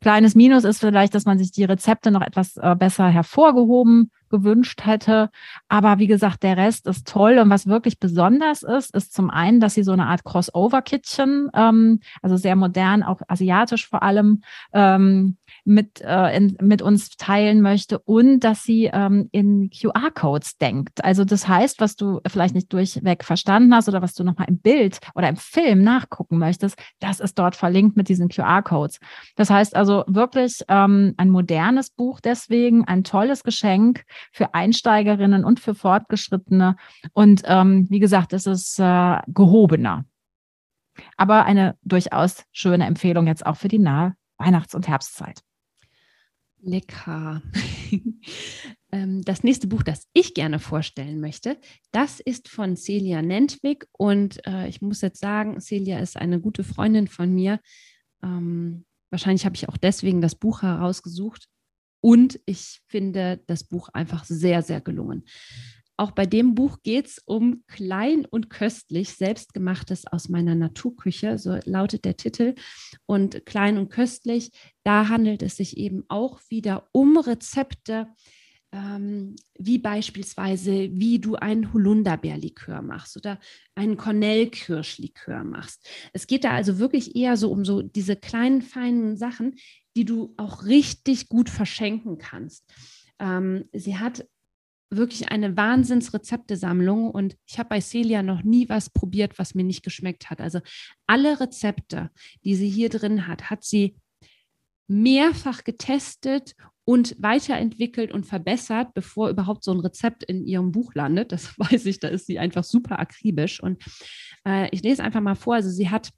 Kleines 0.00 0.34
Minus 0.34 0.64
ist 0.64 0.80
vielleicht, 0.80 1.14
dass 1.14 1.24
man 1.24 1.38
sich 1.38 1.52
die 1.52 1.64
Rezepte 1.64 2.10
noch 2.10 2.22
etwas 2.22 2.56
äh, 2.56 2.74
besser 2.76 3.08
hervorgehoben 3.08 4.10
gewünscht 4.32 4.84
hätte. 4.84 5.30
Aber 5.68 6.00
wie 6.00 6.08
gesagt, 6.08 6.42
der 6.42 6.56
Rest 6.56 6.88
ist 6.88 7.06
toll. 7.06 7.38
Und 7.38 7.50
was 7.50 7.68
wirklich 7.68 8.00
besonders 8.00 8.64
ist, 8.64 8.92
ist 8.96 9.14
zum 9.14 9.30
einen, 9.30 9.60
dass 9.60 9.74
sie 9.74 9.84
so 9.84 9.92
eine 9.92 10.06
Art 10.06 10.24
Crossover-Kitchen, 10.24 11.50
ähm, 11.54 12.00
also 12.20 12.36
sehr 12.36 12.56
modern, 12.56 13.04
auch 13.04 13.20
asiatisch 13.28 13.86
vor 13.86 14.02
allem, 14.02 14.42
ähm, 14.72 15.36
mit, 15.64 16.00
äh, 16.00 16.36
in, 16.36 16.56
mit 16.60 16.82
uns 16.82 17.10
teilen 17.10 17.60
möchte 17.60 17.98
und 18.00 18.40
dass 18.40 18.64
sie 18.64 18.90
ähm, 18.92 19.28
in 19.30 19.70
QR-Codes 19.70 20.58
denkt. 20.58 21.04
Also 21.04 21.24
das 21.24 21.46
heißt, 21.46 21.80
was 21.80 21.94
du 21.94 22.20
vielleicht 22.26 22.54
nicht 22.54 22.72
durchweg 22.72 23.22
verstanden 23.22 23.74
hast 23.74 23.88
oder 23.88 24.02
was 24.02 24.14
du 24.14 24.24
nochmal 24.24 24.48
im 24.48 24.58
Bild 24.58 24.98
oder 25.14 25.28
im 25.28 25.36
Film 25.36 25.82
nachgucken 25.84 26.38
möchtest, 26.38 26.76
das 26.98 27.20
ist 27.20 27.38
dort 27.38 27.54
verlinkt 27.54 27.96
mit 27.96 28.08
diesen 28.08 28.28
QR-Codes. 28.28 28.98
Das 29.36 29.50
heißt 29.50 29.76
also 29.76 30.04
wirklich 30.06 30.62
ähm, 30.68 31.14
ein 31.18 31.30
modernes 31.30 31.90
Buch 31.90 32.20
deswegen, 32.20 32.84
ein 32.86 33.04
tolles 33.04 33.44
Geschenk 33.44 34.04
für 34.30 34.54
Einsteigerinnen 34.54 35.44
und 35.44 35.60
für 35.60 35.74
Fortgeschrittene. 35.74 36.76
Und 37.12 37.42
ähm, 37.46 37.86
wie 37.90 37.98
gesagt, 37.98 38.32
es 38.32 38.46
ist 38.46 38.78
äh, 38.78 39.18
gehobener. 39.28 40.04
Aber 41.16 41.44
eine 41.44 41.76
durchaus 41.82 42.44
schöne 42.52 42.86
Empfehlung 42.86 43.26
jetzt 43.26 43.46
auch 43.46 43.56
für 43.56 43.68
die 43.68 43.78
nahe 43.78 44.14
Weihnachts- 44.38 44.74
und 44.74 44.88
Herbstzeit. 44.88 45.40
Lecker. 46.60 47.42
Ähm, 48.94 49.22
das 49.22 49.42
nächste 49.42 49.68
Buch, 49.68 49.82
das 49.82 50.06
ich 50.12 50.34
gerne 50.34 50.58
vorstellen 50.58 51.18
möchte, 51.18 51.58
das 51.92 52.20
ist 52.20 52.50
von 52.50 52.76
Celia 52.76 53.22
Nentwig. 53.22 53.86
Und 53.92 54.46
äh, 54.46 54.68
ich 54.68 54.82
muss 54.82 55.00
jetzt 55.00 55.18
sagen, 55.18 55.58
Celia 55.62 55.98
ist 55.98 56.18
eine 56.18 56.38
gute 56.40 56.62
Freundin 56.62 57.08
von 57.08 57.32
mir. 57.34 57.58
Ähm, 58.22 58.84
wahrscheinlich 59.08 59.46
habe 59.46 59.56
ich 59.56 59.70
auch 59.70 59.78
deswegen 59.78 60.20
das 60.20 60.34
Buch 60.34 60.60
herausgesucht. 60.60 61.48
Und 62.02 62.40
ich 62.46 62.82
finde 62.88 63.40
das 63.46 63.64
Buch 63.64 63.88
einfach 63.94 64.24
sehr, 64.24 64.60
sehr 64.60 64.82
gelungen. 64.82 65.24
Auch 65.96 66.10
bei 66.10 66.26
dem 66.26 66.56
Buch 66.56 66.78
geht 66.82 67.06
es 67.06 67.18
um 67.26 67.62
klein 67.68 68.26
und 68.26 68.50
köstlich 68.50 69.10
selbstgemachtes 69.10 70.06
aus 70.06 70.28
meiner 70.28 70.56
Naturküche, 70.56 71.38
so 71.38 71.58
lautet 71.64 72.04
der 72.04 72.16
Titel. 72.16 72.56
Und 73.06 73.46
klein 73.46 73.78
und 73.78 73.88
köstlich, 73.88 74.50
da 74.82 75.08
handelt 75.08 75.42
es 75.42 75.56
sich 75.56 75.76
eben 75.76 76.04
auch 76.08 76.40
wieder 76.48 76.88
um 76.90 77.16
Rezepte, 77.18 78.08
ähm, 78.72 79.36
wie 79.58 79.78
beispielsweise, 79.78 80.88
wie 80.92 81.20
du 81.20 81.36
einen 81.36 81.72
Holunderbeerlikör 81.72 82.82
machst 82.82 83.16
oder 83.16 83.38
einen 83.74 83.96
Cornellkirschlikör 83.96 85.44
machst. 85.44 85.86
Es 86.12 86.26
geht 86.26 86.44
da 86.44 86.52
also 86.52 86.78
wirklich 86.78 87.14
eher 87.14 87.36
so 87.36 87.52
um 87.52 87.64
so 87.64 87.82
diese 87.82 88.16
kleinen, 88.16 88.62
feinen 88.62 89.16
Sachen, 89.16 89.56
die 89.96 90.04
du 90.04 90.34
auch 90.36 90.64
richtig 90.64 91.28
gut 91.28 91.50
verschenken 91.50 92.18
kannst. 92.18 92.64
Ähm, 93.18 93.64
sie 93.72 93.98
hat 93.98 94.26
wirklich 94.90 95.30
eine 95.30 95.56
Wahnsinnsrezeptesammlung 95.56 97.10
und 97.10 97.36
ich 97.46 97.58
habe 97.58 97.70
bei 97.70 97.80
Celia 97.80 98.22
noch 98.22 98.42
nie 98.42 98.68
was 98.68 98.90
probiert, 98.90 99.38
was 99.38 99.54
mir 99.54 99.64
nicht 99.64 99.82
geschmeckt 99.82 100.28
hat. 100.28 100.40
Also 100.40 100.60
alle 101.06 101.40
Rezepte, 101.40 102.10
die 102.44 102.54
sie 102.54 102.68
hier 102.68 102.90
drin 102.90 103.26
hat, 103.26 103.48
hat 103.48 103.64
sie 103.64 103.96
mehrfach 104.88 105.64
getestet 105.64 106.54
und 106.84 107.16
weiterentwickelt 107.18 108.12
und 108.12 108.26
verbessert, 108.26 108.92
bevor 108.92 109.30
überhaupt 109.30 109.64
so 109.64 109.72
ein 109.72 109.80
Rezept 109.80 110.24
in 110.24 110.44
ihrem 110.44 110.72
Buch 110.72 110.94
landet. 110.94 111.32
Das 111.32 111.58
weiß 111.58 111.86
ich, 111.86 112.00
da 112.00 112.08
ist 112.08 112.26
sie 112.26 112.38
einfach 112.38 112.64
super 112.64 112.98
akribisch. 112.98 113.62
Und 113.62 113.82
äh, 114.46 114.68
ich 114.72 114.82
lese 114.82 115.02
einfach 115.02 115.20
mal 115.20 115.36
vor. 115.36 115.54
Also 115.54 115.70
sie 115.70 115.88
hat 115.88 116.10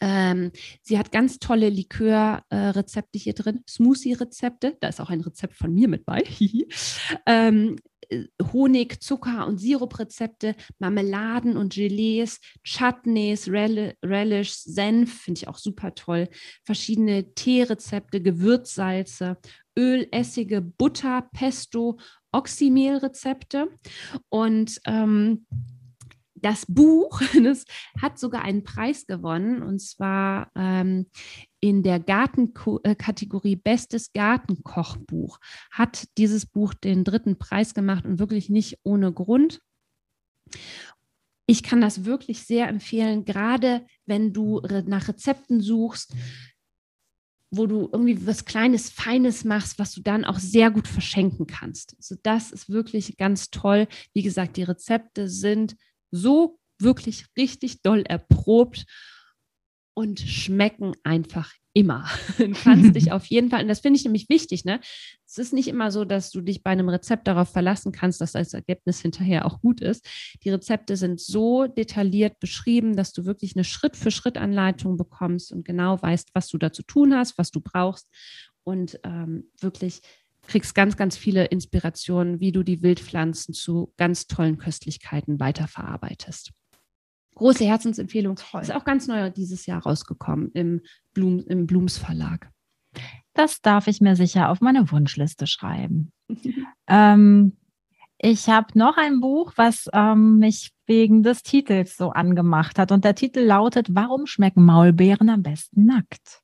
ähm, 0.00 0.52
sie 0.82 0.98
hat 0.98 1.12
ganz 1.12 1.38
tolle 1.38 1.70
Likörrezepte 1.70 3.18
äh, 3.18 3.20
hier 3.20 3.34
drin, 3.34 3.62
Smoothie-Rezepte, 3.68 4.76
da 4.80 4.88
ist 4.88 5.00
auch 5.00 5.10
ein 5.10 5.20
Rezept 5.20 5.54
von 5.54 5.72
mir 5.72 5.88
mit 5.88 6.04
bei. 6.04 6.22
ähm, 7.26 7.76
äh, 8.08 8.24
Honig, 8.52 9.02
Zucker 9.02 9.46
und 9.46 9.58
Siruprezepte, 9.58 10.54
Marmeladen 10.78 11.56
und 11.56 11.74
Gelees, 11.74 12.40
Chutneys, 12.62 13.48
Rel 13.48 13.94
Relish, 14.04 14.54
Senf, 14.54 15.22
finde 15.22 15.40
ich 15.40 15.48
auch 15.48 15.58
super 15.58 15.94
toll, 15.94 16.28
verschiedene 16.64 17.34
Teerezepte, 17.34 18.20
Gewürzsalze, 18.20 19.38
Öl, 19.78 20.08
Essige, 20.10 20.62
Butter, 20.62 21.28
Pesto, 21.32 21.98
Oxymehlrezepte 22.32 23.68
und 24.28 24.80
ähm, 24.84 25.46
das 26.36 26.66
Buch, 26.66 27.20
das 27.42 27.64
hat 28.00 28.18
sogar 28.18 28.42
einen 28.42 28.62
Preis 28.62 29.06
gewonnen 29.06 29.62
und 29.62 29.80
zwar 29.80 30.50
ähm, 30.54 31.06
in 31.60 31.82
der 31.82 31.98
Gartenkategorie 31.98 33.56
Bestes 33.56 34.12
Gartenkochbuch 34.12 35.38
hat 35.70 36.06
dieses 36.18 36.46
Buch 36.46 36.74
den 36.74 37.02
dritten 37.02 37.38
Preis 37.38 37.74
gemacht 37.74 38.04
und 38.04 38.18
wirklich 38.18 38.50
nicht 38.50 38.78
ohne 38.84 39.12
Grund. 39.12 39.60
Ich 41.46 41.62
kann 41.62 41.80
das 41.80 42.04
wirklich 42.04 42.42
sehr 42.42 42.68
empfehlen, 42.68 43.24
gerade 43.24 43.86
wenn 44.04 44.32
du 44.32 44.60
nach 44.86 45.08
Rezepten 45.08 45.60
suchst, 45.60 46.12
wo 47.50 47.66
du 47.66 47.88
irgendwie 47.92 48.26
was 48.26 48.44
Kleines, 48.44 48.90
Feines 48.90 49.44
machst, 49.44 49.78
was 49.78 49.92
du 49.92 50.02
dann 50.02 50.24
auch 50.24 50.38
sehr 50.38 50.70
gut 50.70 50.88
verschenken 50.88 51.46
kannst. 51.46 51.94
Also 51.96 52.16
das 52.22 52.52
ist 52.52 52.68
wirklich 52.68 53.16
ganz 53.16 53.50
toll. 53.50 53.86
Wie 54.12 54.22
gesagt, 54.22 54.56
die 54.56 54.64
Rezepte 54.64 55.28
sind 55.28 55.76
so 56.10 56.58
wirklich 56.78 57.26
richtig 57.36 57.82
doll 57.82 58.02
erprobt 58.02 58.84
und 59.94 60.20
schmecken 60.20 60.92
einfach 61.04 61.52
immer. 61.72 62.06
Du 62.38 62.52
kannst 62.52 62.94
dich 62.94 63.12
auf 63.12 63.26
jeden 63.26 63.50
Fall, 63.50 63.62
und 63.62 63.68
das 63.68 63.80
finde 63.80 63.98
ich 63.98 64.04
nämlich 64.04 64.28
wichtig, 64.28 64.64
ne? 64.64 64.80
Es 65.26 65.38
ist 65.38 65.52
nicht 65.52 65.68
immer 65.68 65.90
so, 65.90 66.04
dass 66.04 66.30
du 66.30 66.40
dich 66.40 66.62
bei 66.62 66.70
einem 66.70 66.88
Rezept 66.88 67.26
darauf 67.26 67.50
verlassen 67.50 67.92
kannst, 67.92 68.20
dass 68.20 68.32
das 68.32 68.54
Ergebnis 68.54 69.00
hinterher 69.00 69.44
auch 69.44 69.60
gut 69.60 69.80
ist. 69.80 70.06
Die 70.42 70.50
Rezepte 70.50 70.96
sind 70.96 71.20
so 71.20 71.66
detailliert 71.66 72.38
beschrieben, 72.40 72.96
dass 72.96 73.12
du 73.12 73.24
wirklich 73.24 73.56
eine 73.56 73.64
Schritt-für-Schritt-Anleitung 73.64 74.96
bekommst 74.96 75.52
und 75.52 75.64
genau 75.64 76.00
weißt, 76.00 76.30
was 76.34 76.48
du 76.48 76.58
da 76.58 76.72
zu 76.72 76.82
tun 76.82 77.14
hast, 77.14 77.36
was 77.38 77.50
du 77.50 77.60
brauchst 77.60 78.08
und 78.64 78.98
ähm, 79.04 79.50
wirklich 79.60 80.00
kriegst 80.46 80.74
ganz, 80.74 80.96
ganz 80.96 81.16
viele 81.16 81.46
Inspirationen, 81.46 82.40
wie 82.40 82.52
du 82.52 82.62
die 82.62 82.82
Wildpflanzen 82.82 83.54
zu 83.54 83.92
ganz 83.96 84.26
tollen 84.26 84.58
Köstlichkeiten 84.58 85.40
weiterverarbeitest. 85.40 86.52
Große 87.36 87.64
Herzensempfehlung. 87.64 88.36
Toll. 88.36 88.62
Ist 88.62 88.74
auch 88.74 88.84
ganz 88.84 89.06
neu 89.06 89.30
dieses 89.30 89.66
Jahr 89.66 89.82
rausgekommen 89.82 90.50
im, 90.52 90.80
Blum, 91.12 91.44
im 91.46 91.66
Blums 91.66 91.98
Verlag. 91.98 92.50
Das 93.34 93.60
darf 93.60 93.86
ich 93.86 94.00
mir 94.00 94.16
sicher 94.16 94.48
auf 94.48 94.60
meine 94.60 94.90
Wunschliste 94.90 95.46
schreiben. 95.46 96.12
ähm, 96.88 97.56
ich 98.18 98.48
habe 98.48 98.78
noch 98.78 98.96
ein 98.96 99.20
Buch, 99.20 99.52
was 99.56 99.88
ähm, 99.92 100.38
mich 100.38 100.72
wegen 100.86 101.22
des 101.22 101.42
Titels 101.42 101.96
so 101.96 102.10
angemacht 102.10 102.78
hat. 102.78 102.92
Und 102.92 103.04
der 103.04 103.14
Titel 103.14 103.40
lautet, 103.40 103.88
Warum 103.90 104.26
schmecken 104.26 104.64
Maulbeeren 104.64 105.28
am 105.28 105.42
besten 105.42 105.84
nackt? 105.86 106.42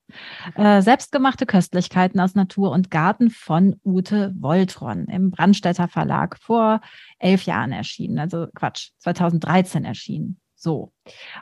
Äh, 0.56 0.82
selbstgemachte 0.82 1.46
Köstlichkeiten 1.46 2.20
aus 2.20 2.34
Natur 2.34 2.70
und 2.72 2.90
Garten 2.90 3.30
von 3.30 3.76
Ute 3.84 4.34
Woltron 4.38 5.06
im 5.06 5.30
Brandstätter 5.30 5.88
Verlag 5.88 6.38
vor 6.38 6.80
elf 7.18 7.44
Jahren 7.44 7.72
erschienen. 7.72 8.18
Also 8.18 8.46
Quatsch, 8.54 8.90
2013 8.98 9.84
erschienen. 9.84 10.38
So. 10.54 10.92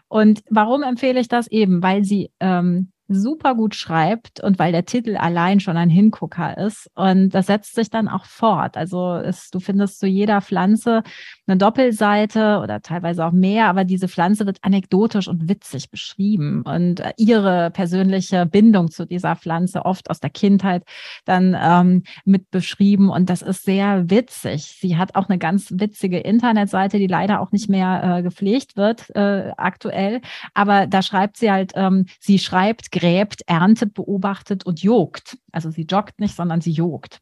Und 0.09 0.43
warum 0.49 0.83
empfehle 0.83 1.21
ich 1.21 1.29
das 1.29 1.47
eben? 1.49 1.83
Weil 1.83 2.05
sie 2.05 2.31
ähm, 2.41 2.93
super 3.11 3.55
gut 3.55 3.75
schreibt 3.75 4.41
und 4.41 4.59
weil 4.59 4.71
der 4.73 4.85
Titel 4.85 5.17
allein 5.17 5.59
schon 5.59 5.77
ein 5.77 5.91
Hingucker 5.91 6.57
ist. 6.57 6.89
Und 6.95 7.31
das 7.31 7.47
setzt 7.47 7.75
sich 7.75 7.91
dann 7.91 8.09
auch 8.09 8.25
fort. 8.25 8.77
Also 8.77 9.17
es, 9.17 9.51
du 9.51 9.59
findest 9.59 9.99
zu 9.99 10.07
jeder 10.07 10.41
Pflanze 10.41 11.03
eine 11.47 11.59
Doppelseite 11.59 12.61
oder 12.63 12.81
teilweise 12.81 13.27
auch 13.27 13.33
mehr, 13.33 13.67
aber 13.67 13.85
diese 13.85 14.07
Pflanze 14.07 14.47
wird 14.47 14.59
anekdotisch 14.63 15.27
und 15.27 15.49
witzig 15.49 15.91
beschrieben 15.91 16.63
und 16.63 17.03
ihre 17.17 17.71
persönliche 17.73 18.47
Bindung 18.47 18.91
zu 18.91 19.07
dieser 19.07 19.35
Pflanze 19.35 19.85
oft 19.85 20.09
aus 20.09 20.21
der 20.21 20.31
Kindheit 20.31 20.85
dann 21.25 21.57
ähm, 21.61 22.05
mit 22.25 22.51
beschrieben 22.51 23.11
und 23.11 23.29
das 23.29 23.43
ist 23.43 23.65
sehr 23.65 24.09
witzig. 24.09 24.77
Sie 24.81 24.97
hat 24.97 25.17
auch 25.17 25.29
eine 25.29 25.39
ganz 25.39 25.73
witzige 25.73 26.19
Internetseite, 26.19 26.99
die 26.99 27.09
leider 27.09 27.41
auch 27.41 27.51
nicht 27.51 27.69
mehr 27.69 28.19
äh, 28.19 28.23
gepflegt 28.23 28.77
wird 28.77 29.11
äh, 29.17 29.51
aktuell, 29.57 30.21
aber 30.55 30.87
da 30.87 31.03
schreibt 31.03 31.37
sie 31.37 31.51
halt, 31.51 31.73
ähm, 31.75 32.07
sie 32.21 32.39
schreibt 32.39 32.93
gräbt, 33.01 33.43
erntet, 33.47 33.95
beobachtet 33.95 34.67
und 34.67 34.83
jogt. 34.83 35.39
Also 35.53 35.71
sie 35.71 35.87
joggt 35.89 36.21
nicht, 36.21 36.37
sondern 36.37 36.61
sie 36.61 36.73
jogt. 36.73 37.19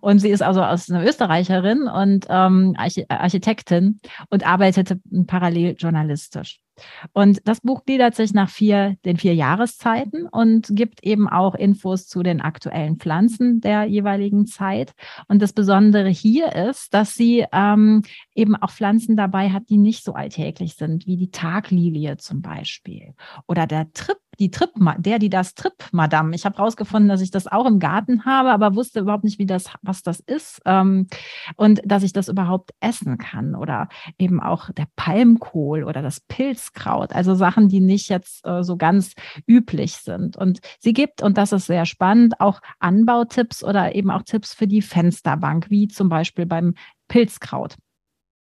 Und 0.00 0.18
sie 0.18 0.28
ist 0.28 0.42
also 0.42 0.62
aus 0.62 0.90
einer 0.90 1.04
Österreicherin 1.04 1.88
und 1.88 2.26
ähm, 2.28 2.76
Architektin 3.08 4.00
und 4.28 4.46
arbeitete 4.46 5.00
parallel 5.26 5.74
journalistisch. 5.78 6.60
Und 7.12 7.40
das 7.46 7.60
Buch 7.60 7.84
gliedert 7.84 8.14
sich 8.14 8.32
nach 8.32 8.48
vier, 8.48 8.96
den 9.04 9.16
vier 9.16 9.34
Jahreszeiten 9.34 10.26
und 10.26 10.68
gibt 10.70 11.04
eben 11.04 11.28
auch 11.28 11.54
Infos 11.54 12.06
zu 12.06 12.22
den 12.22 12.40
aktuellen 12.40 12.96
Pflanzen 12.96 13.60
der 13.60 13.84
jeweiligen 13.84 14.46
Zeit. 14.46 14.92
Und 15.28 15.42
das 15.42 15.52
Besondere 15.52 16.08
hier 16.08 16.54
ist, 16.54 16.94
dass 16.94 17.14
sie 17.14 17.44
ähm, 17.52 18.02
eben 18.34 18.56
auch 18.56 18.70
Pflanzen 18.70 19.16
dabei 19.16 19.50
hat, 19.50 19.68
die 19.68 19.78
nicht 19.78 20.02
so 20.04 20.14
alltäglich 20.14 20.74
sind, 20.74 21.06
wie 21.06 21.16
die 21.16 21.30
Taglilie 21.30 22.16
zum 22.16 22.42
Beispiel 22.42 23.14
oder 23.46 23.66
der 23.66 23.92
Tripp 23.92 24.21
die 24.38 24.50
Trip, 24.50 24.70
der, 24.98 25.18
die 25.18 25.28
das 25.28 25.54
Trip, 25.54 25.74
Madame. 25.92 26.34
Ich 26.34 26.44
habe 26.44 26.56
rausgefunden, 26.56 27.08
dass 27.08 27.20
ich 27.20 27.30
das 27.30 27.46
auch 27.46 27.66
im 27.66 27.78
Garten 27.78 28.24
habe, 28.24 28.50
aber 28.50 28.74
wusste 28.74 29.00
überhaupt 29.00 29.24
nicht, 29.24 29.38
wie 29.38 29.46
das, 29.46 29.66
was 29.82 30.02
das 30.02 30.20
ist 30.20 30.60
ähm, 30.64 31.06
und 31.56 31.80
dass 31.84 32.02
ich 32.02 32.12
das 32.12 32.28
überhaupt 32.28 32.70
essen 32.80 33.18
kann 33.18 33.54
oder 33.54 33.88
eben 34.18 34.40
auch 34.40 34.70
der 34.70 34.86
Palmkohl 34.96 35.84
oder 35.84 36.02
das 36.02 36.20
Pilzkraut, 36.20 37.12
also 37.12 37.34
Sachen, 37.34 37.68
die 37.68 37.80
nicht 37.80 38.08
jetzt 38.08 38.46
äh, 38.46 38.62
so 38.62 38.76
ganz 38.76 39.14
üblich 39.46 39.96
sind. 39.96 40.36
Und 40.36 40.60
sie 40.80 40.92
gibt, 40.92 41.22
und 41.22 41.36
das 41.36 41.52
ist 41.52 41.66
sehr 41.66 41.86
spannend, 41.86 42.40
auch 42.40 42.60
Anbautipps 42.78 43.62
oder 43.62 43.94
eben 43.94 44.10
auch 44.10 44.22
Tipps 44.22 44.54
für 44.54 44.66
die 44.66 44.82
Fensterbank, 44.82 45.70
wie 45.70 45.88
zum 45.88 46.08
Beispiel 46.08 46.46
beim 46.46 46.74
Pilzkraut 47.08 47.76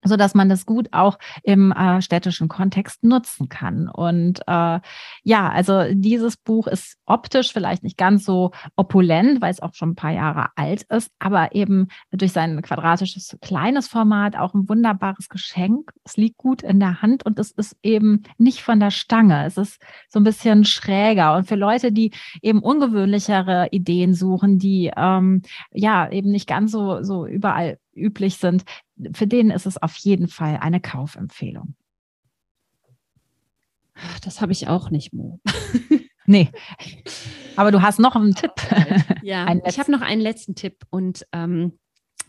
so 0.03 0.15
dass 0.15 0.34
man 0.34 0.50
das 0.50 0.65
gut 0.65 0.89
auch 0.91 1.17
im 1.43 1.72
äh, 1.72 2.01
städtischen 2.01 2.48
Kontext 2.48 3.03
nutzen 3.03 3.50
kann. 3.50 3.88
Und 3.88 4.41
äh, 4.48 4.79
ja, 5.24 5.50
also 5.50 5.84
dieses 5.93 6.38
Buch 6.38 6.67
ist 6.67 6.98
optisch 7.05 7.53
vielleicht 7.53 7.84
nicht 7.84 7.98
ganz 7.98 8.25
so 8.25 8.51
opulent, 8.75 9.41
weil 9.41 9.51
es 9.51 9.62
auch 9.62 9.74
schon 9.74 9.91
ein 9.91 9.96
paar 9.96 10.12
Jahre 10.12 10.48
alt 10.55 10.84
ist, 10.84 11.12
aber 11.20 11.53
eben 11.53 11.88
durch 12.12 12.31
sein 12.31 12.62
quadratisches 12.62 13.38
kleines 13.41 13.88
Format 13.88 14.36
auch 14.36 14.53
ein 14.53 14.67
wunderbares 14.67 15.29
Geschenk. 15.29 15.91
Es 16.03 16.17
liegt 16.17 16.38
gut 16.38 16.63
in 16.63 16.79
der 16.79 17.01
Hand 17.01 17.25
und 17.25 17.38
es 17.39 17.51
ist 17.51 17.75
eben 17.84 18.24
nicht 18.38 18.63
von 18.63 18.79
der 18.79 18.91
Stange. 18.91 19.46
Es 19.46 19.58
ist 19.58 19.81
so 20.10 20.20
ein 20.20 20.24
bisschen 20.24 20.65
schräger 20.65 21.36
und 21.36 21.48
für 21.48 21.55
Leute, 21.55 21.91
die 21.91 22.12
eben 22.41 22.60
ungewöhnlichere 22.60 23.67
Ideen 23.72 24.13
suchen, 24.13 24.58
die 24.58 24.91
ähm, 24.96 25.41
ja 25.72 26.10
eben 26.10 26.31
nicht 26.31 26.48
ganz 26.48 26.72
so 26.72 27.03
so 27.03 27.25
überall 27.25 27.77
üblich 27.93 28.38
sind, 28.38 28.63
für 29.13 29.27
den 29.27 29.51
ist 29.51 29.65
es 29.65 29.81
auf 29.81 29.96
jeden 29.98 30.27
Fall 30.27 30.58
eine 30.58 30.81
Kaufempfehlung. 30.81 31.75
Das 34.24 34.41
habe 34.41 34.51
ich 34.51 34.67
auch 34.67 34.89
nicht, 34.89 35.13
Mo. 35.13 35.39
nee. 36.25 36.50
Aber 37.55 37.72
du 37.72 37.81
hast 37.81 38.00
noch 38.00 38.15
einen 38.15 38.36
Tipp. 38.36 38.53
Ja, 39.22 39.53
ich 39.65 39.79
habe 39.79 39.91
noch 39.91 40.01
einen 40.01 40.22
letzten 40.22 40.55
Tipp 40.55 40.86
und 40.89 41.25
ähm, 41.31 41.77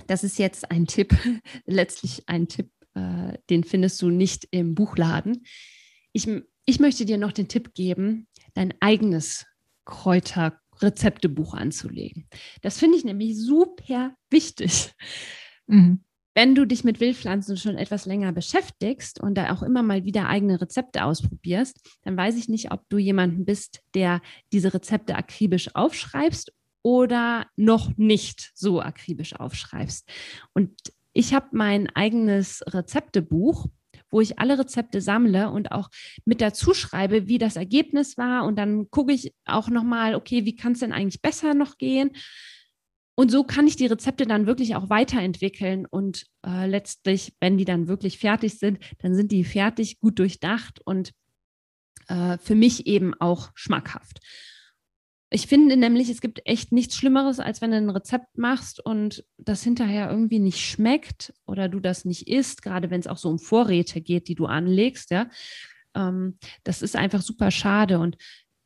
das 0.07 0.25
ist 0.25 0.39
jetzt 0.39 0.71
ein 0.71 0.87
Tipp, 0.87 1.17
letztlich 1.67 2.29
ein 2.29 2.49
Tipp, 2.49 2.71
äh, 2.95 3.39
den 3.51 3.65
findest 3.65 4.01
du 4.03 4.11
nicht 4.11 4.49
im 4.51 4.75
Buchladen. 4.75 5.45
Ich, 6.13 6.29
ich 6.67 6.81
möchte 6.81 7.05
dir 7.05 7.19
noch 7.19 7.33
den 7.33 7.49
Tipp 7.49 7.75
geben, 7.75 8.29
dein 8.55 8.75
eigenes 8.81 9.47
Kräuterrezeptebuch 9.85 11.55
anzulegen. 11.55 12.29
Das 12.61 12.79
finde 12.79 12.99
ich 12.99 13.05
nämlich 13.05 13.37
super 13.39 14.15
wichtig. 14.31 14.93
Mhm. 15.67 16.05
Wenn 16.35 16.55
du 16.55 16.67
dich 16.67 16.83
mit 16.83 17.01
Wildpflanzen 17.01 17.57
schon 17.57 17.77
etwas 17.77 18.07
länger 18.07 18.33
beschäftigst 18.33 19.21
und 19.21 19.35
da 19.35 19.53
auch 19.53 19.63
immer 19.63 19.83
mal 19.83 20.05
wieder 20.05 20.29
eigene 20.29 20.61
Rezepte 20.61 21.05
ausprobierst, 21.05 21.79
dann 22.03 22.17
weiß 22.17 22.37
ich 22.37 22.49
nicht, 22.49 22.73
ob 22.73 22.89
du 22.89 22.99
jemanden 22.99 23.45
bist, 23.45 23.81
der 23.95 24.23
diese 24.53 24.73
Rezepte 24.73 25.15
akribisch 25.15 25.75
aufschreibst 25.75 26.53
oder 26.83 27.47
noch 27.57 27.97
nicht 27.97 28.51
so 28.55 28.81
akribisch 28.81 29.35
aufschreibst. 29.35 30.09
Und 30.55 30.73
ich 31.13 31.35
habe 31.35 31.49
mein 31.53 31.89
eigenes 31.95 32.63
Rezeptebuch, 32.67 33.67
wo 34.11 34.21
ich 34.21 34.39
alle 34.39 34.59
Rezepte 34.59 35.01
sammle 35.01 35.51
und 35.51 35.73
auch 35.73 35.89
mit 36.25 36.41
dazu 36.41 36.75
schreibe, 36.75 37.29
wie 37.29 37.39
das 37.39 37.57
Ergebnis 37.57 38.17
war. 38.19 38.45
Und 38.45 38.57
dann 38.57 38.91
gucke 38.91 39.13
ich 39.13 39.35
auch 39.45 39.69
nochmal, 39.69 40.15
okay, 40.15 40.45
wie 40.45 40.57
kann 40.57 40.73
es 40.73 40.81
denn 40.81 40.93
eigentlich 40.93 41.23
besser 41.23 41.55
noch 41.55 41.79
gehen? 41.79 42.13
Und 43.23 43.31
so 43.31 43.45
kann 43.45 43.69
ich 43.69 43.77
die 43.77 43.87
Rezepte 43.87 44.27
dann 44.27 44.49
wirklich 44.49 44.75
auch 44.75 44.91
weiterentwickeln 44.91 45.87
und 45.87 46.27
äh, 46.45 46.67
letztlich, 46.67 47.33
wenn 47.39 47.57
die 47.57 47.65
dann 47.65 47.87
wirklich 47.87 48.19
fertig 48.19 48.59
sind, 48.59 48.81
dann 48.99 49.15
sind 49.15 49.31
die 49.31 49.45
fertig, 49.45 50.01
gut 50.01 50.19
durchdacht 50.19 50.81
und 50.85 51.13
äh, 52.09 52.37
für 52.39 52.57
mich 52.57 52.89
eben 52.89 53.15
auch 53.15 53.53
schmackhaft. 53.55 54.19
Ich 55.31 55.47
finde 55.47 55.77
nämlich, 55.77 56.09
es 56.09 56.21
gibt 56.21 56.43
echt 56.47 56.73
nichts 56.73 56.97
Schlimmeres, 56.97 57.39
als 57.39 57.61
wenn 57.61 57.71
du 57.71 57.77
ein 57.77 57.91
Rezept 57.91 58.39
machst 58.39 58.85
und 58.85 59.25
das 59.39 59.63
hinterher 59.63 60.11
irgendwie 60.11 60.41
nicht 60.41 60.59
schmeckt 60.59 61.33
oder 61.47 61.69
du 61.69 61.79
das 61.79 62.05
nicht 62.05 62.27
isst, 62.27 62.63
gerade 62.63 62.91
wenn 62.91 62.99
es 62.99 63.07
auch 63.07 63.19
so 63.19 63.29
um 63.29 63.39
Vorräte 63.39 64.01
geht, 64.01 64.27
die 64.27 64.35
du 64.35 64.47
anlegst, 64.47 65.13
ja. 65.13 65.31
Ähm, 65.95 66.39
das 66.65 66.83
ist 66.83 66.97
einfach 66.97 67.23
super 67.23 67.53
schade. 67.53 68.01
Und 68.01 68.17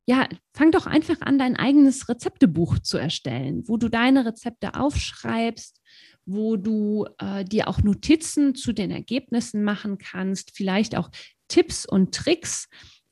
ja, 0.07 0.29
fang 0.55 0.71
doch 0.71 0.87
einfach 0.87 1.21
an, 1.21 1.37
dein 1.37 1.57
eigenes 1.57 2.09
Rezeptebuch 2.09 2.79
zu 2.79 2.97
erstellen, 2.97 3.65
wo 3.67 3.77
du 3.77 3.89
deine 3.89 4.25
Rezepte 4.25 4.75
aufschreibst, 4.75 5.81
wo 6.25 6.57
du 6.57 7.07
äh, 7.19 7.45
dir 7.45 7.67
auch 7.69 7.83
Notizen 7.83 8.55
zu 8.55 8.73
den 8.73 8.93
Ergebnissen 8.93 9.65
machen 9.65 9.99
kannst, 9.99 10.57
vielleicht 10.57 10.97
auch 10.97 11.11
Tipps 11.49 11.87
und 11.87 12.15
Tricks, 12.15 12.69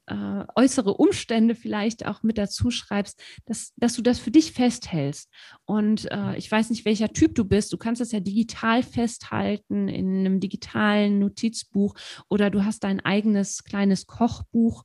äh, 0.06 0.44
äußere 0.54 0.94
Umstände 0.94 1.54
vielleicht 1.54 2.06
auch 2.06 2.22
mit 2.22 2.38
dazu 2.38 2.70
schreibst, 2.70 3.20
dass, 3.46 3.72
dass 3.76 3.94
du 3.94 4.02
das 4.02 4.18
für 4.18 4.30
dich 4.30 4.52
festhältst. 4.52 5.30
Und 5.64 6.10
äh, 6.12 6.36
ich 6.36 6.50
weiß 6.50 6.70
nicht, 6.70 6.84
welcher 6.84 7.08
Typ 7.08 7.34
du 7.34 7.44
bist. 7.44 7.72
Du 7.72 7.78
kannst 7.78 8.02
es 8.02 8.12
ja 8.12 8.20
digital 8.20 8.82
festhalten 8.82 9.88
in 9.88 10.20
einem 10.20 10.40
digitalen 10.40 11.18
Notizbuch 11.18 11.94
oder 12.28 12.50
du 12.50 12.64
hast 12.64 12.84
dein 12.84 13.00
eigenes 13.00 13.64
kleines 13.64 14.06
Kochbuch 14.06 14.84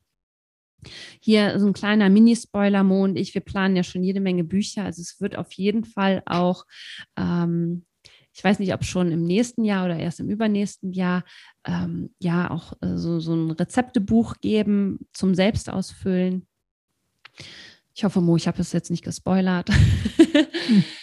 hier 1.19 1.59
so 1.59 1.67
ein 1.67 1.73
kleiner 1.73 2.09
Mini-Spoiler, 2.09 2.83
Mo 2.83 3.03
und 3.03 3.17
ich, 3.17 3.33
wir 3.33 3.41
planen 3.41 3.75
ja 3.75 3.83
schon 3.83 4.03
jede 4.03 4.19
Menge 4.19 4.43
Bücher. 4.43 4.85
Also 4.85 5.01
es 5.01 5.19
wird 5.19 5.35
auf 5.35 5.51
jeden 5.53 5.83
Fall 5.83 6.21
auch, 6.25 6.65
ähm, 7.17 7.85
ich 8.33 8.43
weiß 8.43 8.59
nicht, 8.59 8.73
ob 8.73 8.83
schon 8.85 9.11
im 9.11 9.23
nächsten 9.23 9.63
Jahr 9.65 9.85
oder 9.85 9.97
erst 9.97 10.19
im 10.19 10.29
übernächsten 10.29 10.93
Jahr, 10.93 11.23
ähm, 11.65 12.13
ja 12.19 12.51
auch 12.51 12.73
äh, 12.81 12.97
so, 12.97 13.19
so 13.19 13.33
ein 13.33 13.51
Rezeptebuch 13.51 14.35
geben 14.41 14.99
zum 15.13 15.35
Selbstausfüllen. 15.35 16.47
Ich 17.93 18.03
hoffe, 18.03 18.21
Mo, 18.21 18.37
ich 18.37 18.47
habe 18.47 18.61
es 18.61 18.71
jetzt 18.71 18.91
nicht 18.91 19.03
gespoilert. 19.03 19.69
Hm. 19.69 20.83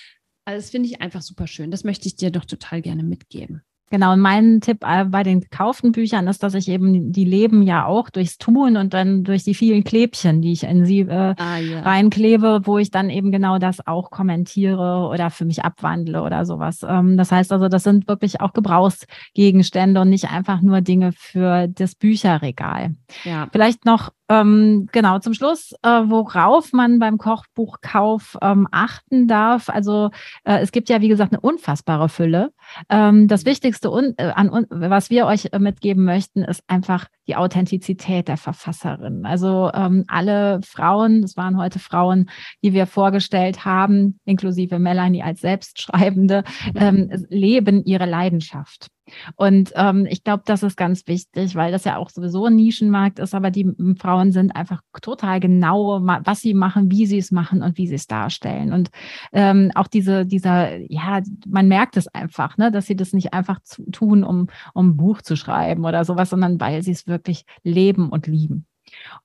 Also 0.49 0.63
das 0.63 0.71
finde 0.71 0.89
ich 0.89 1.01
einfach 1.01 1.23
super 1.23 1.49
schön. 1.49 1.73
Das 1.73 1.83
möchte 1.83 2.07
ich 2.07 2.15
dir 2.15 2.31
doch 2.31 2.45
total 2.45 2.81
gerne 2.81 3.03
mitgeben. 3.03 3.63
Genau, 3.91 4.15
und 4.15 4.21
mein 4.21 4.61
Tipp 4.61 4.79
äh, 4.85 5.05
bei 5.05 5.23
den 5.23 5.41
gekauften 5.41 5.93
Büchern 5.93 6.27
ist, 6.27 6.43
dass 6.43 6.55
ich 6.55 6.69
eben, 6.69 7.13
die 7.13 7.25
leben 7.25 7.63
ja 7.63 7.85
auch 7.85 8.11
durchs 8.11 8.37
Tun 8.37 8.77
und 8.77 8.93
dann 8.93 9.23
durch 9.23 9.45
die 9.45 9.55
vielen 9.55 9.85
Klebchen, 9.85 10.43
die 10.43 10.53
ich 10.53 10.65
in 10.65 10.85
sie 10.85 11.01
äh, 11.01 11.35
ah, 11.37 11.59
ja. 11.59 11.83
reinklebe, 11.83 12.63
wo 12.65 12.79
ich 12.79 12.91
dann 12.91 13.11
eben 13.11 13.31
genau 13.31 13.59
das 13.59 13.87
auch 13.87 14.11
kommentiere 14.11 15.09
oder 15.09 15.31
für 15.31 15.45
mich 15.45 15.65
abwandle 15.65 16.23
oder 16.23 16.45
sowas. 16.45 16.85
Ähm, 16.89 17.17
das 17.17 17.31
heißt 17.31 17.53
also, 17.53 17.69
das 17.69 17.85
sind 17.85 18.09
wirklich 18.09 18.41
auch 18.41 18.53
Gebrauchsgegenstände 18.53 20.01
und 20.01 20.11
nicht 20.11 20.31
einfach 20.31 20.63
nur 20.63 20.81
Dinge 20.81 21.13
für 21.13 21.69
das 21.69 21.95
Bücherregal. 21.95 22.97
Ja. 23.23 23.47
Vielleicht 23.53 23.85
noch 23.85 24.11
ähm, 24.29 24.89
genau, 24.91 25.19
zum 25.21 25.35
Schluss, 25.35 25.73
äh, 25.83 25.89
worauf 25.89 26.73
man 26.73 26.99
beim 26.99 27.17
Kochbuchkauf 27.19 28.37
ähm, 28.43 28.67
achten 28.73 29.29
darf. 29.29 29.69
Also 29.69 30.11
äh, 30.45 30.59
es 30.59 30.73
gibt 30.73 30.89
ja, 30.89 31.01
wie 31.01 31.09
gesagt, 31.09 31.33
eine 31.33 31.41
unfassbare 31.41 32.09
Fülle. 32.09 32.53
Ähm, 32.89 33.29
das 33.29 33.45
Wichtigste, 33.45 33.91
un 33.91 34.15
äh, 34.17 34.33
an, 34.35 34.67
was 34.71 35.11
wir 35.11 35.27
euch 35.27 35.49
äh, 35.53 35.59
mitgeben 35.59 36.05
möchten, 36.05 36.43
ist 36.43 36.63
einfach 36.67 37.07
die 37.29 37.37
Authentizität 37.37 38.27
der 38.29 38.37
Verfasserin. 38.37 39.25
Also 39.27 39.71
ähm, 39.73 40.05
alle 40.09 40.61
Frauen, 40.65 41.23
es 41.23 41.37
waren 41.37 41.57
heute 41.57 41.79
Frauen, 41.79 42.29
die 42.65 42.73
wir 42.73 42.87
vorgestellt 42.87 43.65
haben, 43.65 44.19
inklusive 44.25 44.79
Melanie 44.79 45.23
als 45.23 45.41
Selbstschreibende, 45.41 46.43
ähm, 46.75 47.11
leben 47.29 47.85
ihre 47.85 48.07
Leidenschaft. 48.07 48.89
Und 49.37 49.73
ähm, 49.75 50.07
ich 50.09 50.25
glaube, 50.25 50.43
das 50.47 50.63
ist 50.63 50.77
ganz 50.77 51.07
wichtig, 51.07 51.55
weil 51.55 51.73
das 51.73 51.85
ja 51.85 51.97
auch 51.97 52.11
sowieso 52.11 52.47
ein 52.47 52.57
Nischenmarkt 52.57 53.19
ist, 53.19 53.35
aber 53.35 53.51
die 53.51 53.71
Frauen 53.99 54.33
sind 54.33 54.55
einfach 54.55 54.83
total 55.01 55.41
genau, 55.41 56.01
was 56.03 56.41
sie 56.41 56.55
machen, 56.55 56.91
wie 56.91 57.07
sie 57.07 57.19
es 57.19 57.31
machen 57.31 57.63
und 57.63 57.79
wie 57.79 57.87
sie 57.87 57.95
es 57.95 58.07
darstellen. 58.07 58.73
Und 58.73 58.91
ähm, 59.33 59.71
auch 59.75 59.87
diese, 59.87 60.27
dieser, 60.27 60.77
ja, 60.91 61.21
man 61.47 61.69
merkt 61.69 61.97
es 61.97 62.09
einfach, 62.09 62.57
ne, 62.59 62.71
dass 62.71 62.87
sie 62.87 62.97
das 62.97 63.13
nicht 63.13 63.33
einfach 63.33 63.61
zu, 63.63 63.85
tun, 63.91 64.25
um, 64.25 64.49
um 64.75 64.91
ein 64.91 64.97
Buch 64.97 65.23
zu 65.23 65.37
schreiben 65.37 65.85
oder 65.85 66.05
sowas, 66.05 66.31
sondern 66.31 66.61
weil 66.61 66.83
sie 66.83 66.93
es 66.93 67.07
wirklich 67.07 67.45
leben 67.63 68.11
und 68.11 68.27
lieben. 68.27 68.67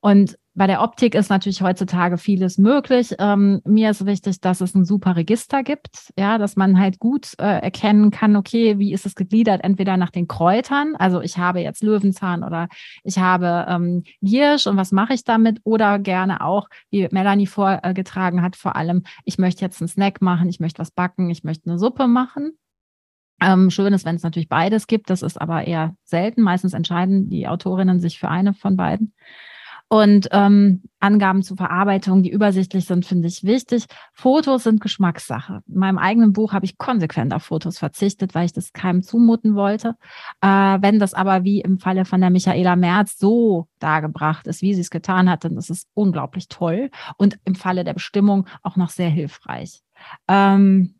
Und 0.00 0.36
bei 0.54 0.66
der 0.66 0.82
Optik 0.82 1.14
ist 1.14 1.30
natürlich 1.30 1.62
heutzutage 1.62 2.18
vieles 2.18 2.58
möglich. 2.58 3.14
Ähm, 3.18 3.62
mir 3.64 3.90
ist 3.90 4.04
wichtig, 4.04 4.40
dass 4.40 4.60
es 4.60 4.74
ein 4.74 4.84
super 4.84 5.16
Register 5.16 5.62
gibt, 5.62 6.12
ja, 6.18 6.36
dass 6.36 6.56
man 6.56 6.78
halt 6.78 6.98
gut 6.98 7.32
äh, 7.38 7.60
erkennen 7.60 8.10
kann, 8.10 8.36
okay, 8.36 8.78
wie 8.78 8.92
ist 8.92 9.06
es 9.06 9.14
gegliedert, 9.14 9.64
entweder 9.64 9.96
nach 9.96 10.10
den 10.10 10.28
Kräutern, 10.28 10.94
also 10.96 11.22
ich 11.22 11.38
habe 11.38 11.60
jetzt 11.60 11.82
Löwenzahn 11.82 12.44
oder 12.44 12.68
ich 13.02 13.18
habe 13.18 13.64
ähm, 13.66 14.02
Giersch 14.20 14.66
und 14.66 14.76
was 14.76 14.92
mache 14.92 15.14
ich 15.14 15.24
damit? 15.24 15.60
Oder 15.64 15.98
gerne 15.98 16.44
auch, 16.44 16.68
wie 16.90 17.08
Melanie 17.10 17.46
vorgetragen 17.46 18.42
hat, 18.42 18.56
vor 18.56 18.76
allem, 18.76 19.04
ich 19.24 19.38
möchte 19.38 19.64
jetzt 19.64 19.80
einen 19.80 19.88
Snack 19.88 20.20
machen, 20.20 20.50
ich 20.50 20.60
möchte 20.60 20.80
was 20.80 20.90
backen, 20.90 21.30
ich 21.30 21.44
möchte 21.44 21.70
eine 21.70 21.78
Suppe 21.78 22.06
machen. 22.06 22.58
Ähm, 23.40 23.70
schön 23.70 23.92
ist, 23.92 24.04
wenn 24.04 24.16
es 24.16 24.22
natürlich 24.22 24.48
beides 24.48 24.86
gibt. 24.86 25.10
Das 25.10 25.22
ist 25.22 25.40
aber 25.40 25.66
eher 25.66 25.96
selten. 26.04 26.42
Meistens 26.42 26.74
entscheiden 26.74 27.28
die 27.28 27.48
Autorinnen 27.48 27.98
sich 27.98 28.18
für 28.18 28.28
eine 28.28 28.54
von 28.54 28.76
beiden. 28.76 29.14
Und 29.92 30.28
ähm, 30.32 30.80
Angaben 31.00 31.42
zur 31.42 31.58
Verarbeitung, 31.58 32.22
die 32.22 32.30
übersichtlich 32.30 32.86
sind, 32.86 33.04
finde 33.04 33.28
ich 33.28 33.44
wichtig. 33.44 33.84
Fotos 34.14 34.62
sind 34.62 34.80
Geschmackssache. 34.80 35.60
In 35.68 35.78
meinem 35.78 35.98
eigenen 35.98 36.32
Buch 36.32 36.54
habe 36.54 36.64
ich 36.64 36.78
konsequent 36.78 37.34
auf 37.34 37.42
Fotos 37.42 37.78
verzichtet, 37.78 38.34
weil 38.34 38.46
ich 38.46 38.54
das 38.54 38.72
keinem 38.72 39.02
zumuten 39.02 39.54
wollte. 39.54 39.96
Äh, 40.40 40.46
wenn 40.48 40.98
das 40.98 41.12
aber 41.12 41.44
wie 41.44 41.60
im 41.60 41.78
Falle 41.78 42.06
von 42.06 42.22
der 42.22 42.30
Michaela 42.30 42.74
Merz 42.74 43.18
so 43.18 43.68
dargebracht 43.80 44.46
ist, 44.46 44.62
wie 44.62 44.72
sie 44.72 44.80
es 44.80 44.88
getan 44.88 45.28
hat, 45.28 45.44
dann 45.44 45.58
ist 45.58 45.68
es 45.68 45.86
unglaublich 45.92 46.48
toll 46.48 46.88
und 47.18 47.38
im 47.44 47.54
Falle 47.54 47.84
der 47.84 47.92
Bestimmung 47.92 48.46
auch 48.62 48.76
noch 48.76 48.88
sehr 48.88 49.10
hilfreich. 49.10 49.82
Ähm, 50.26 50.94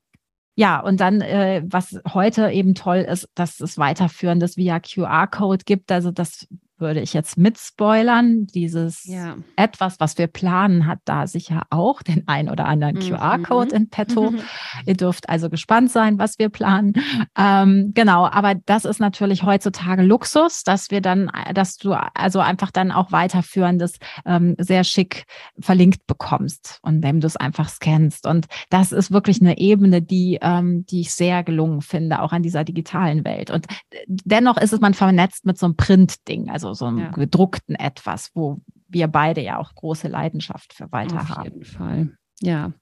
ja, 0.55 0.81
und 0.81 1.01
dann, 1.01 1.23
äh, 1.23 1.63
was 1.65 1.99
heute 2.13 2.51
eben 2.51 2.75
toll 2.75 2.99
ist, 2.99 3.27
dass 3.35 3.59
es 3.61 3.79
weiterführendes 3.79 4.59
via 4.59 4.81
QR-Code 4.81 5.65
gibt. 5.65 5.91
Also 5.91 6.11
das 6.11 6.47
würde 6.83 7.01
ich 7.01 7.15
jetzt 7.15 7.39
mitspoilern. 7.39 8.47
Dieses 8.47 9.05
ja. 9.07 9.37
etwas, 9.57 9.99
was 10.01 10.19
wir 10.19 10.27
planen, 10.27 10.87
hat 10.87 10.99
da 11.07 11.27
sicher 11.27 11.63
auch 11.71 12.03
den 12.03 12.29
ein 12.29 12.51
oder 12.51 12.67
anderen 12.67 12.97
mhm. 12.97 13.01
QR-Code 13.01 13.75
in 13.75 13.89
petto. 13.89 14.33
Mhm. 14.33 14.41
Ihr 14.87 14.95
dürft 14.95 15.31
also 15.31 15.49
gespannt 15.49 15.91
sein, 15.91 16.19
was 16.19 16.39
wir 16.39 16.51
planen. 16.51 16.93
Ähm, 17.39 17.93
genau, 17.95 18.27
aber 18.27 18.55
das 18.55 18.85
ist 18.85 19.01
natürlich 19.01 19.45
heutzutage 19.45 20.03
Luxus, 20.03 20.63
dass 20.65 20.91
wir 20.91 21.01
dann, 21.01 21.31
dass 21.55 21.77
du 21.77 21.93
also 21.93 22.41
einfach 22.41 22.71
dann 22.71 22.93
auch 22.93 23.13
weiterführendes 23.13 23.95
ähm, 24.27 24.55
sehr 24.59 24.85
schick 24.85 25.25
verlinkt 25.59 26.07
bekommst 26.07 26.81
und 26.83 27.03
wenn 27.03 27.21
du 27.21 27.27
es 27.27 27.37
einfach 27.37 27.69
scannst. 27.69 28.27
Und 28.27 28.47
das 28.69 28.93
ist 28.93 29.11
wirklich 29.13 29.41
eine 29.41 29.59
Ebene, 29.59 30.03
die, 30.03 30.39
ähm, 30.43 30.85
die 30.87 31.01
ich 31.01 31.15
sehr 31.15 31.43
gelungen 31.43 31.81
finde, 31.81 32.21
auch 32.21 32.33
an 32.33 32.43
dieser 32.43 32.65
digitalen 32.65 33.25
Welt. 33.25 33.51
Und 33.51 33.67
dennoch 34.09 34.57
ist 34.57 34.73
es 34.73 34.81
man 34.81 34.95
vernetzt 34.95 35.47
mit 35.47 35.59
so 35.59 35.67
einem 35.67 35.77
Print-Ding. 35.77 36.51
Also 36.51 36.72
so, 36.75 36.87
einem 36.87 36.99
ja. 36.99 37.11
gedruckten 37.11 37.75
etwas, 37.75 38.31
wo 38.35 38.61
wir 38.89 39.09
beide 39.09 39.41
ja 39.41 39.59
auch 39.59 39.75
große 39.75 40.09
Leidenschaft 40.09 40.73
für 40.73 40.91
weiter 40.93 41.21
Auf 41.21 41.29
haben. 41.29 41.39
Auf 41.39 41.45
jeden 41.45 41.65
Fall. 41.65 42.17
Ja. 42.41 42.73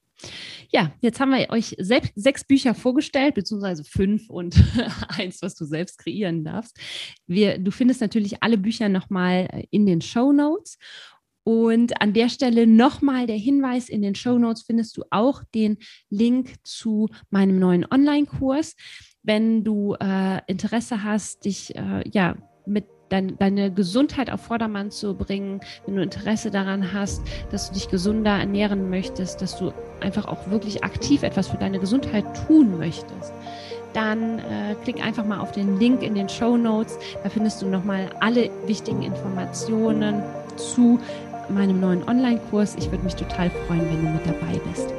Ja, 0.70 0.92
jetzt 1.00 1.18
haben 1.18 1.30
wir 1.30 1.48
euch 1.50 1.74
selbst 1.78 2.12
sechs 2.14 2.44
Bücher 2.44 2.74
vorgestellt, 2.74 3.34
beziehungsweise 3.34 3.84
fünf 3.84 4.28
und 4.28 4.54
eins, 5.08 5.40
was 5.40 5.54
du 5.54 5.64
selbst 5.64 5.98
kreieren 5.98 6.44
darfst. 6.44 6.78
Wir, 7.26 7.58
du 7.58 7.70
findest 7.70 8.00
natürlich 8.00 8.42
alle 8.42 8.58
Bücher 8.58 8.88
nochmal 8.88 9.64
in 9.70 9.86
den 9.86 10.00
Show 10.00 10.32
Notes. 10.32 10.78
Und 11.42 12.00
an 12.02 12.12
der 12.12 12.28
Stelle 12.28 12.66
nochmal 12.66 13.26
der 13.26 13.38
Hinweis, 13.38 13.88
in 13.88 14.02
den 14.02 14.14
Show 14.14 14.38
Notes 14.38 14.62
findest 14.62 14.96
du 14.96 15.04
auch 15.10 15.42
den 15.54 15.78
Link 16.10 16.56
zu 16.64 17.08
meinem 17.30 17.58
neuen 17.58 17.86
Online-Kurs. 17.90 18.76
Wenn 19.22 19.64
du 19.64 19.94
äh, 19.94 20.42
Interesse 20.46 21.02
hast, 21.02 21.46
dich 21.46 21.74
äh, 21.74 22.08
ja 22.10 22.36
mit 22.66 22.86
dein, 23.10 23.36
deine 23.36 23.70
Gesundheit 23.70 24.30
auf 24.30 24.40
Vordermann 24.40 24.90
zu 24.90 25.14
bringen, 25.14 25.60
wenn 25.84 25.96
du 25.96 26.02
Interesse 26.02 26.50
daran 26.50 26.94
hast, 26.94 27.22
dass 27.50 27.68
du 27.68 27.74
dich 27.74 27.90
gesunder 27.90 28.30
ernähren 28.30 28.88
möchtest, 28.88 29.42
dass 29.42 29.58
du 29.58 29.72
einfach 30.00 30.26
auch 30.26 30.48
wirklich 30.50 30.82
aktiv 30.82 31.22
etwas 31.22 31.48
für 31.48 31.58
deine 31.58 31.78
Gesundheit 31.78 32.24
tun 32.46 32.78
möchtest, 32.78 33.32
dann 33.92 34.38
äh, 34.38 34.74
klick 34.82 35.04
einfach 35.04 35.24
mal 35.24 35.40
auf 35.40 35.52
den 35.52 35.78
Link 35.78 36.02
in 36.02 36.14
den 36.14 36.28
Show 36.28 36.56
Notes. 36.56 36.98
Da 37.22 37.28
findest 37.28 37.60
du 37.60 37.66
nochmal 37.66 38.08
alle 38.20 38.48
wichtigen 38.66 39.02
Informationen 39.02 40.22
zu 40.56 40.98
meinem 41.48 41.80
neuen 41.80 42.08
Online-Kurs. 42.08 42.76
Ich 42.78 42.90
würde 42.90 43.04
mich 43.04 43.16
total 43.16 43.50
freuen, 43.66 43.84
wenn 43.90 44.04
du 44.04 44.10
mit 44.10 44.26
dabei 44.26 44.60
bist. 44.70 44.94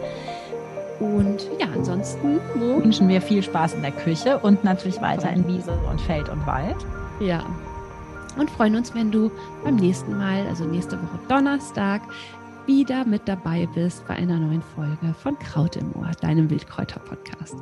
Und 1.00 1.50
ja, 1.60 1.68
ansonsten 1.74 2.40
wünschen 2.56 3.08
wir 3.08 3.22
viel 3.22 3.42
Spaß 3.42 3.74
in 3.74 3.82
der 3.82 3.92
Küche 3.92 4.38
und 4.38 4.64
natürlich 4.64 5.02
weiter 5.02 5.32
in 5.32 5.48
Wiese 5.48 5.72
und 5.90 6.00
Feld 6.02 6.30
und 6.30 6.46
Wald. 6.46 6.76
Ja, 7.20 7.44
und 8.38 8.50
freuen 8.50 8.76
uns, 8.76 8.94
wenn 8.94 9.12
du 9.12 9.32
beim 9.64 9.76
nächsten 9.76 10.18
Mal, 10.18 10.46
also 10.48 10.66
nächste 10.66 10.98
Woche 10.98 11.20
Donnerstag, 11.28 12.02
wieder 12.66 13.06
mit 13.06 13.28
dabei 13.28 13.68
bist 13.74 14.08
bei 14.08 14.16
einer 14.16 14.38
neuen 14.40 14.62
Folge 14.62 15.14
von 15.22 15.38
Kraut 15.40 15.76
im 15.76 15.94
Ohr, 15.96 16.12
deinem 16.22 16.50
Wildkräuter-Podcast. 16.50 17.56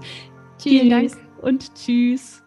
Vielen 0.57 0.89
Dank 0.89 1.11
und 1.41 1.73
tschüss. 1.75 2.38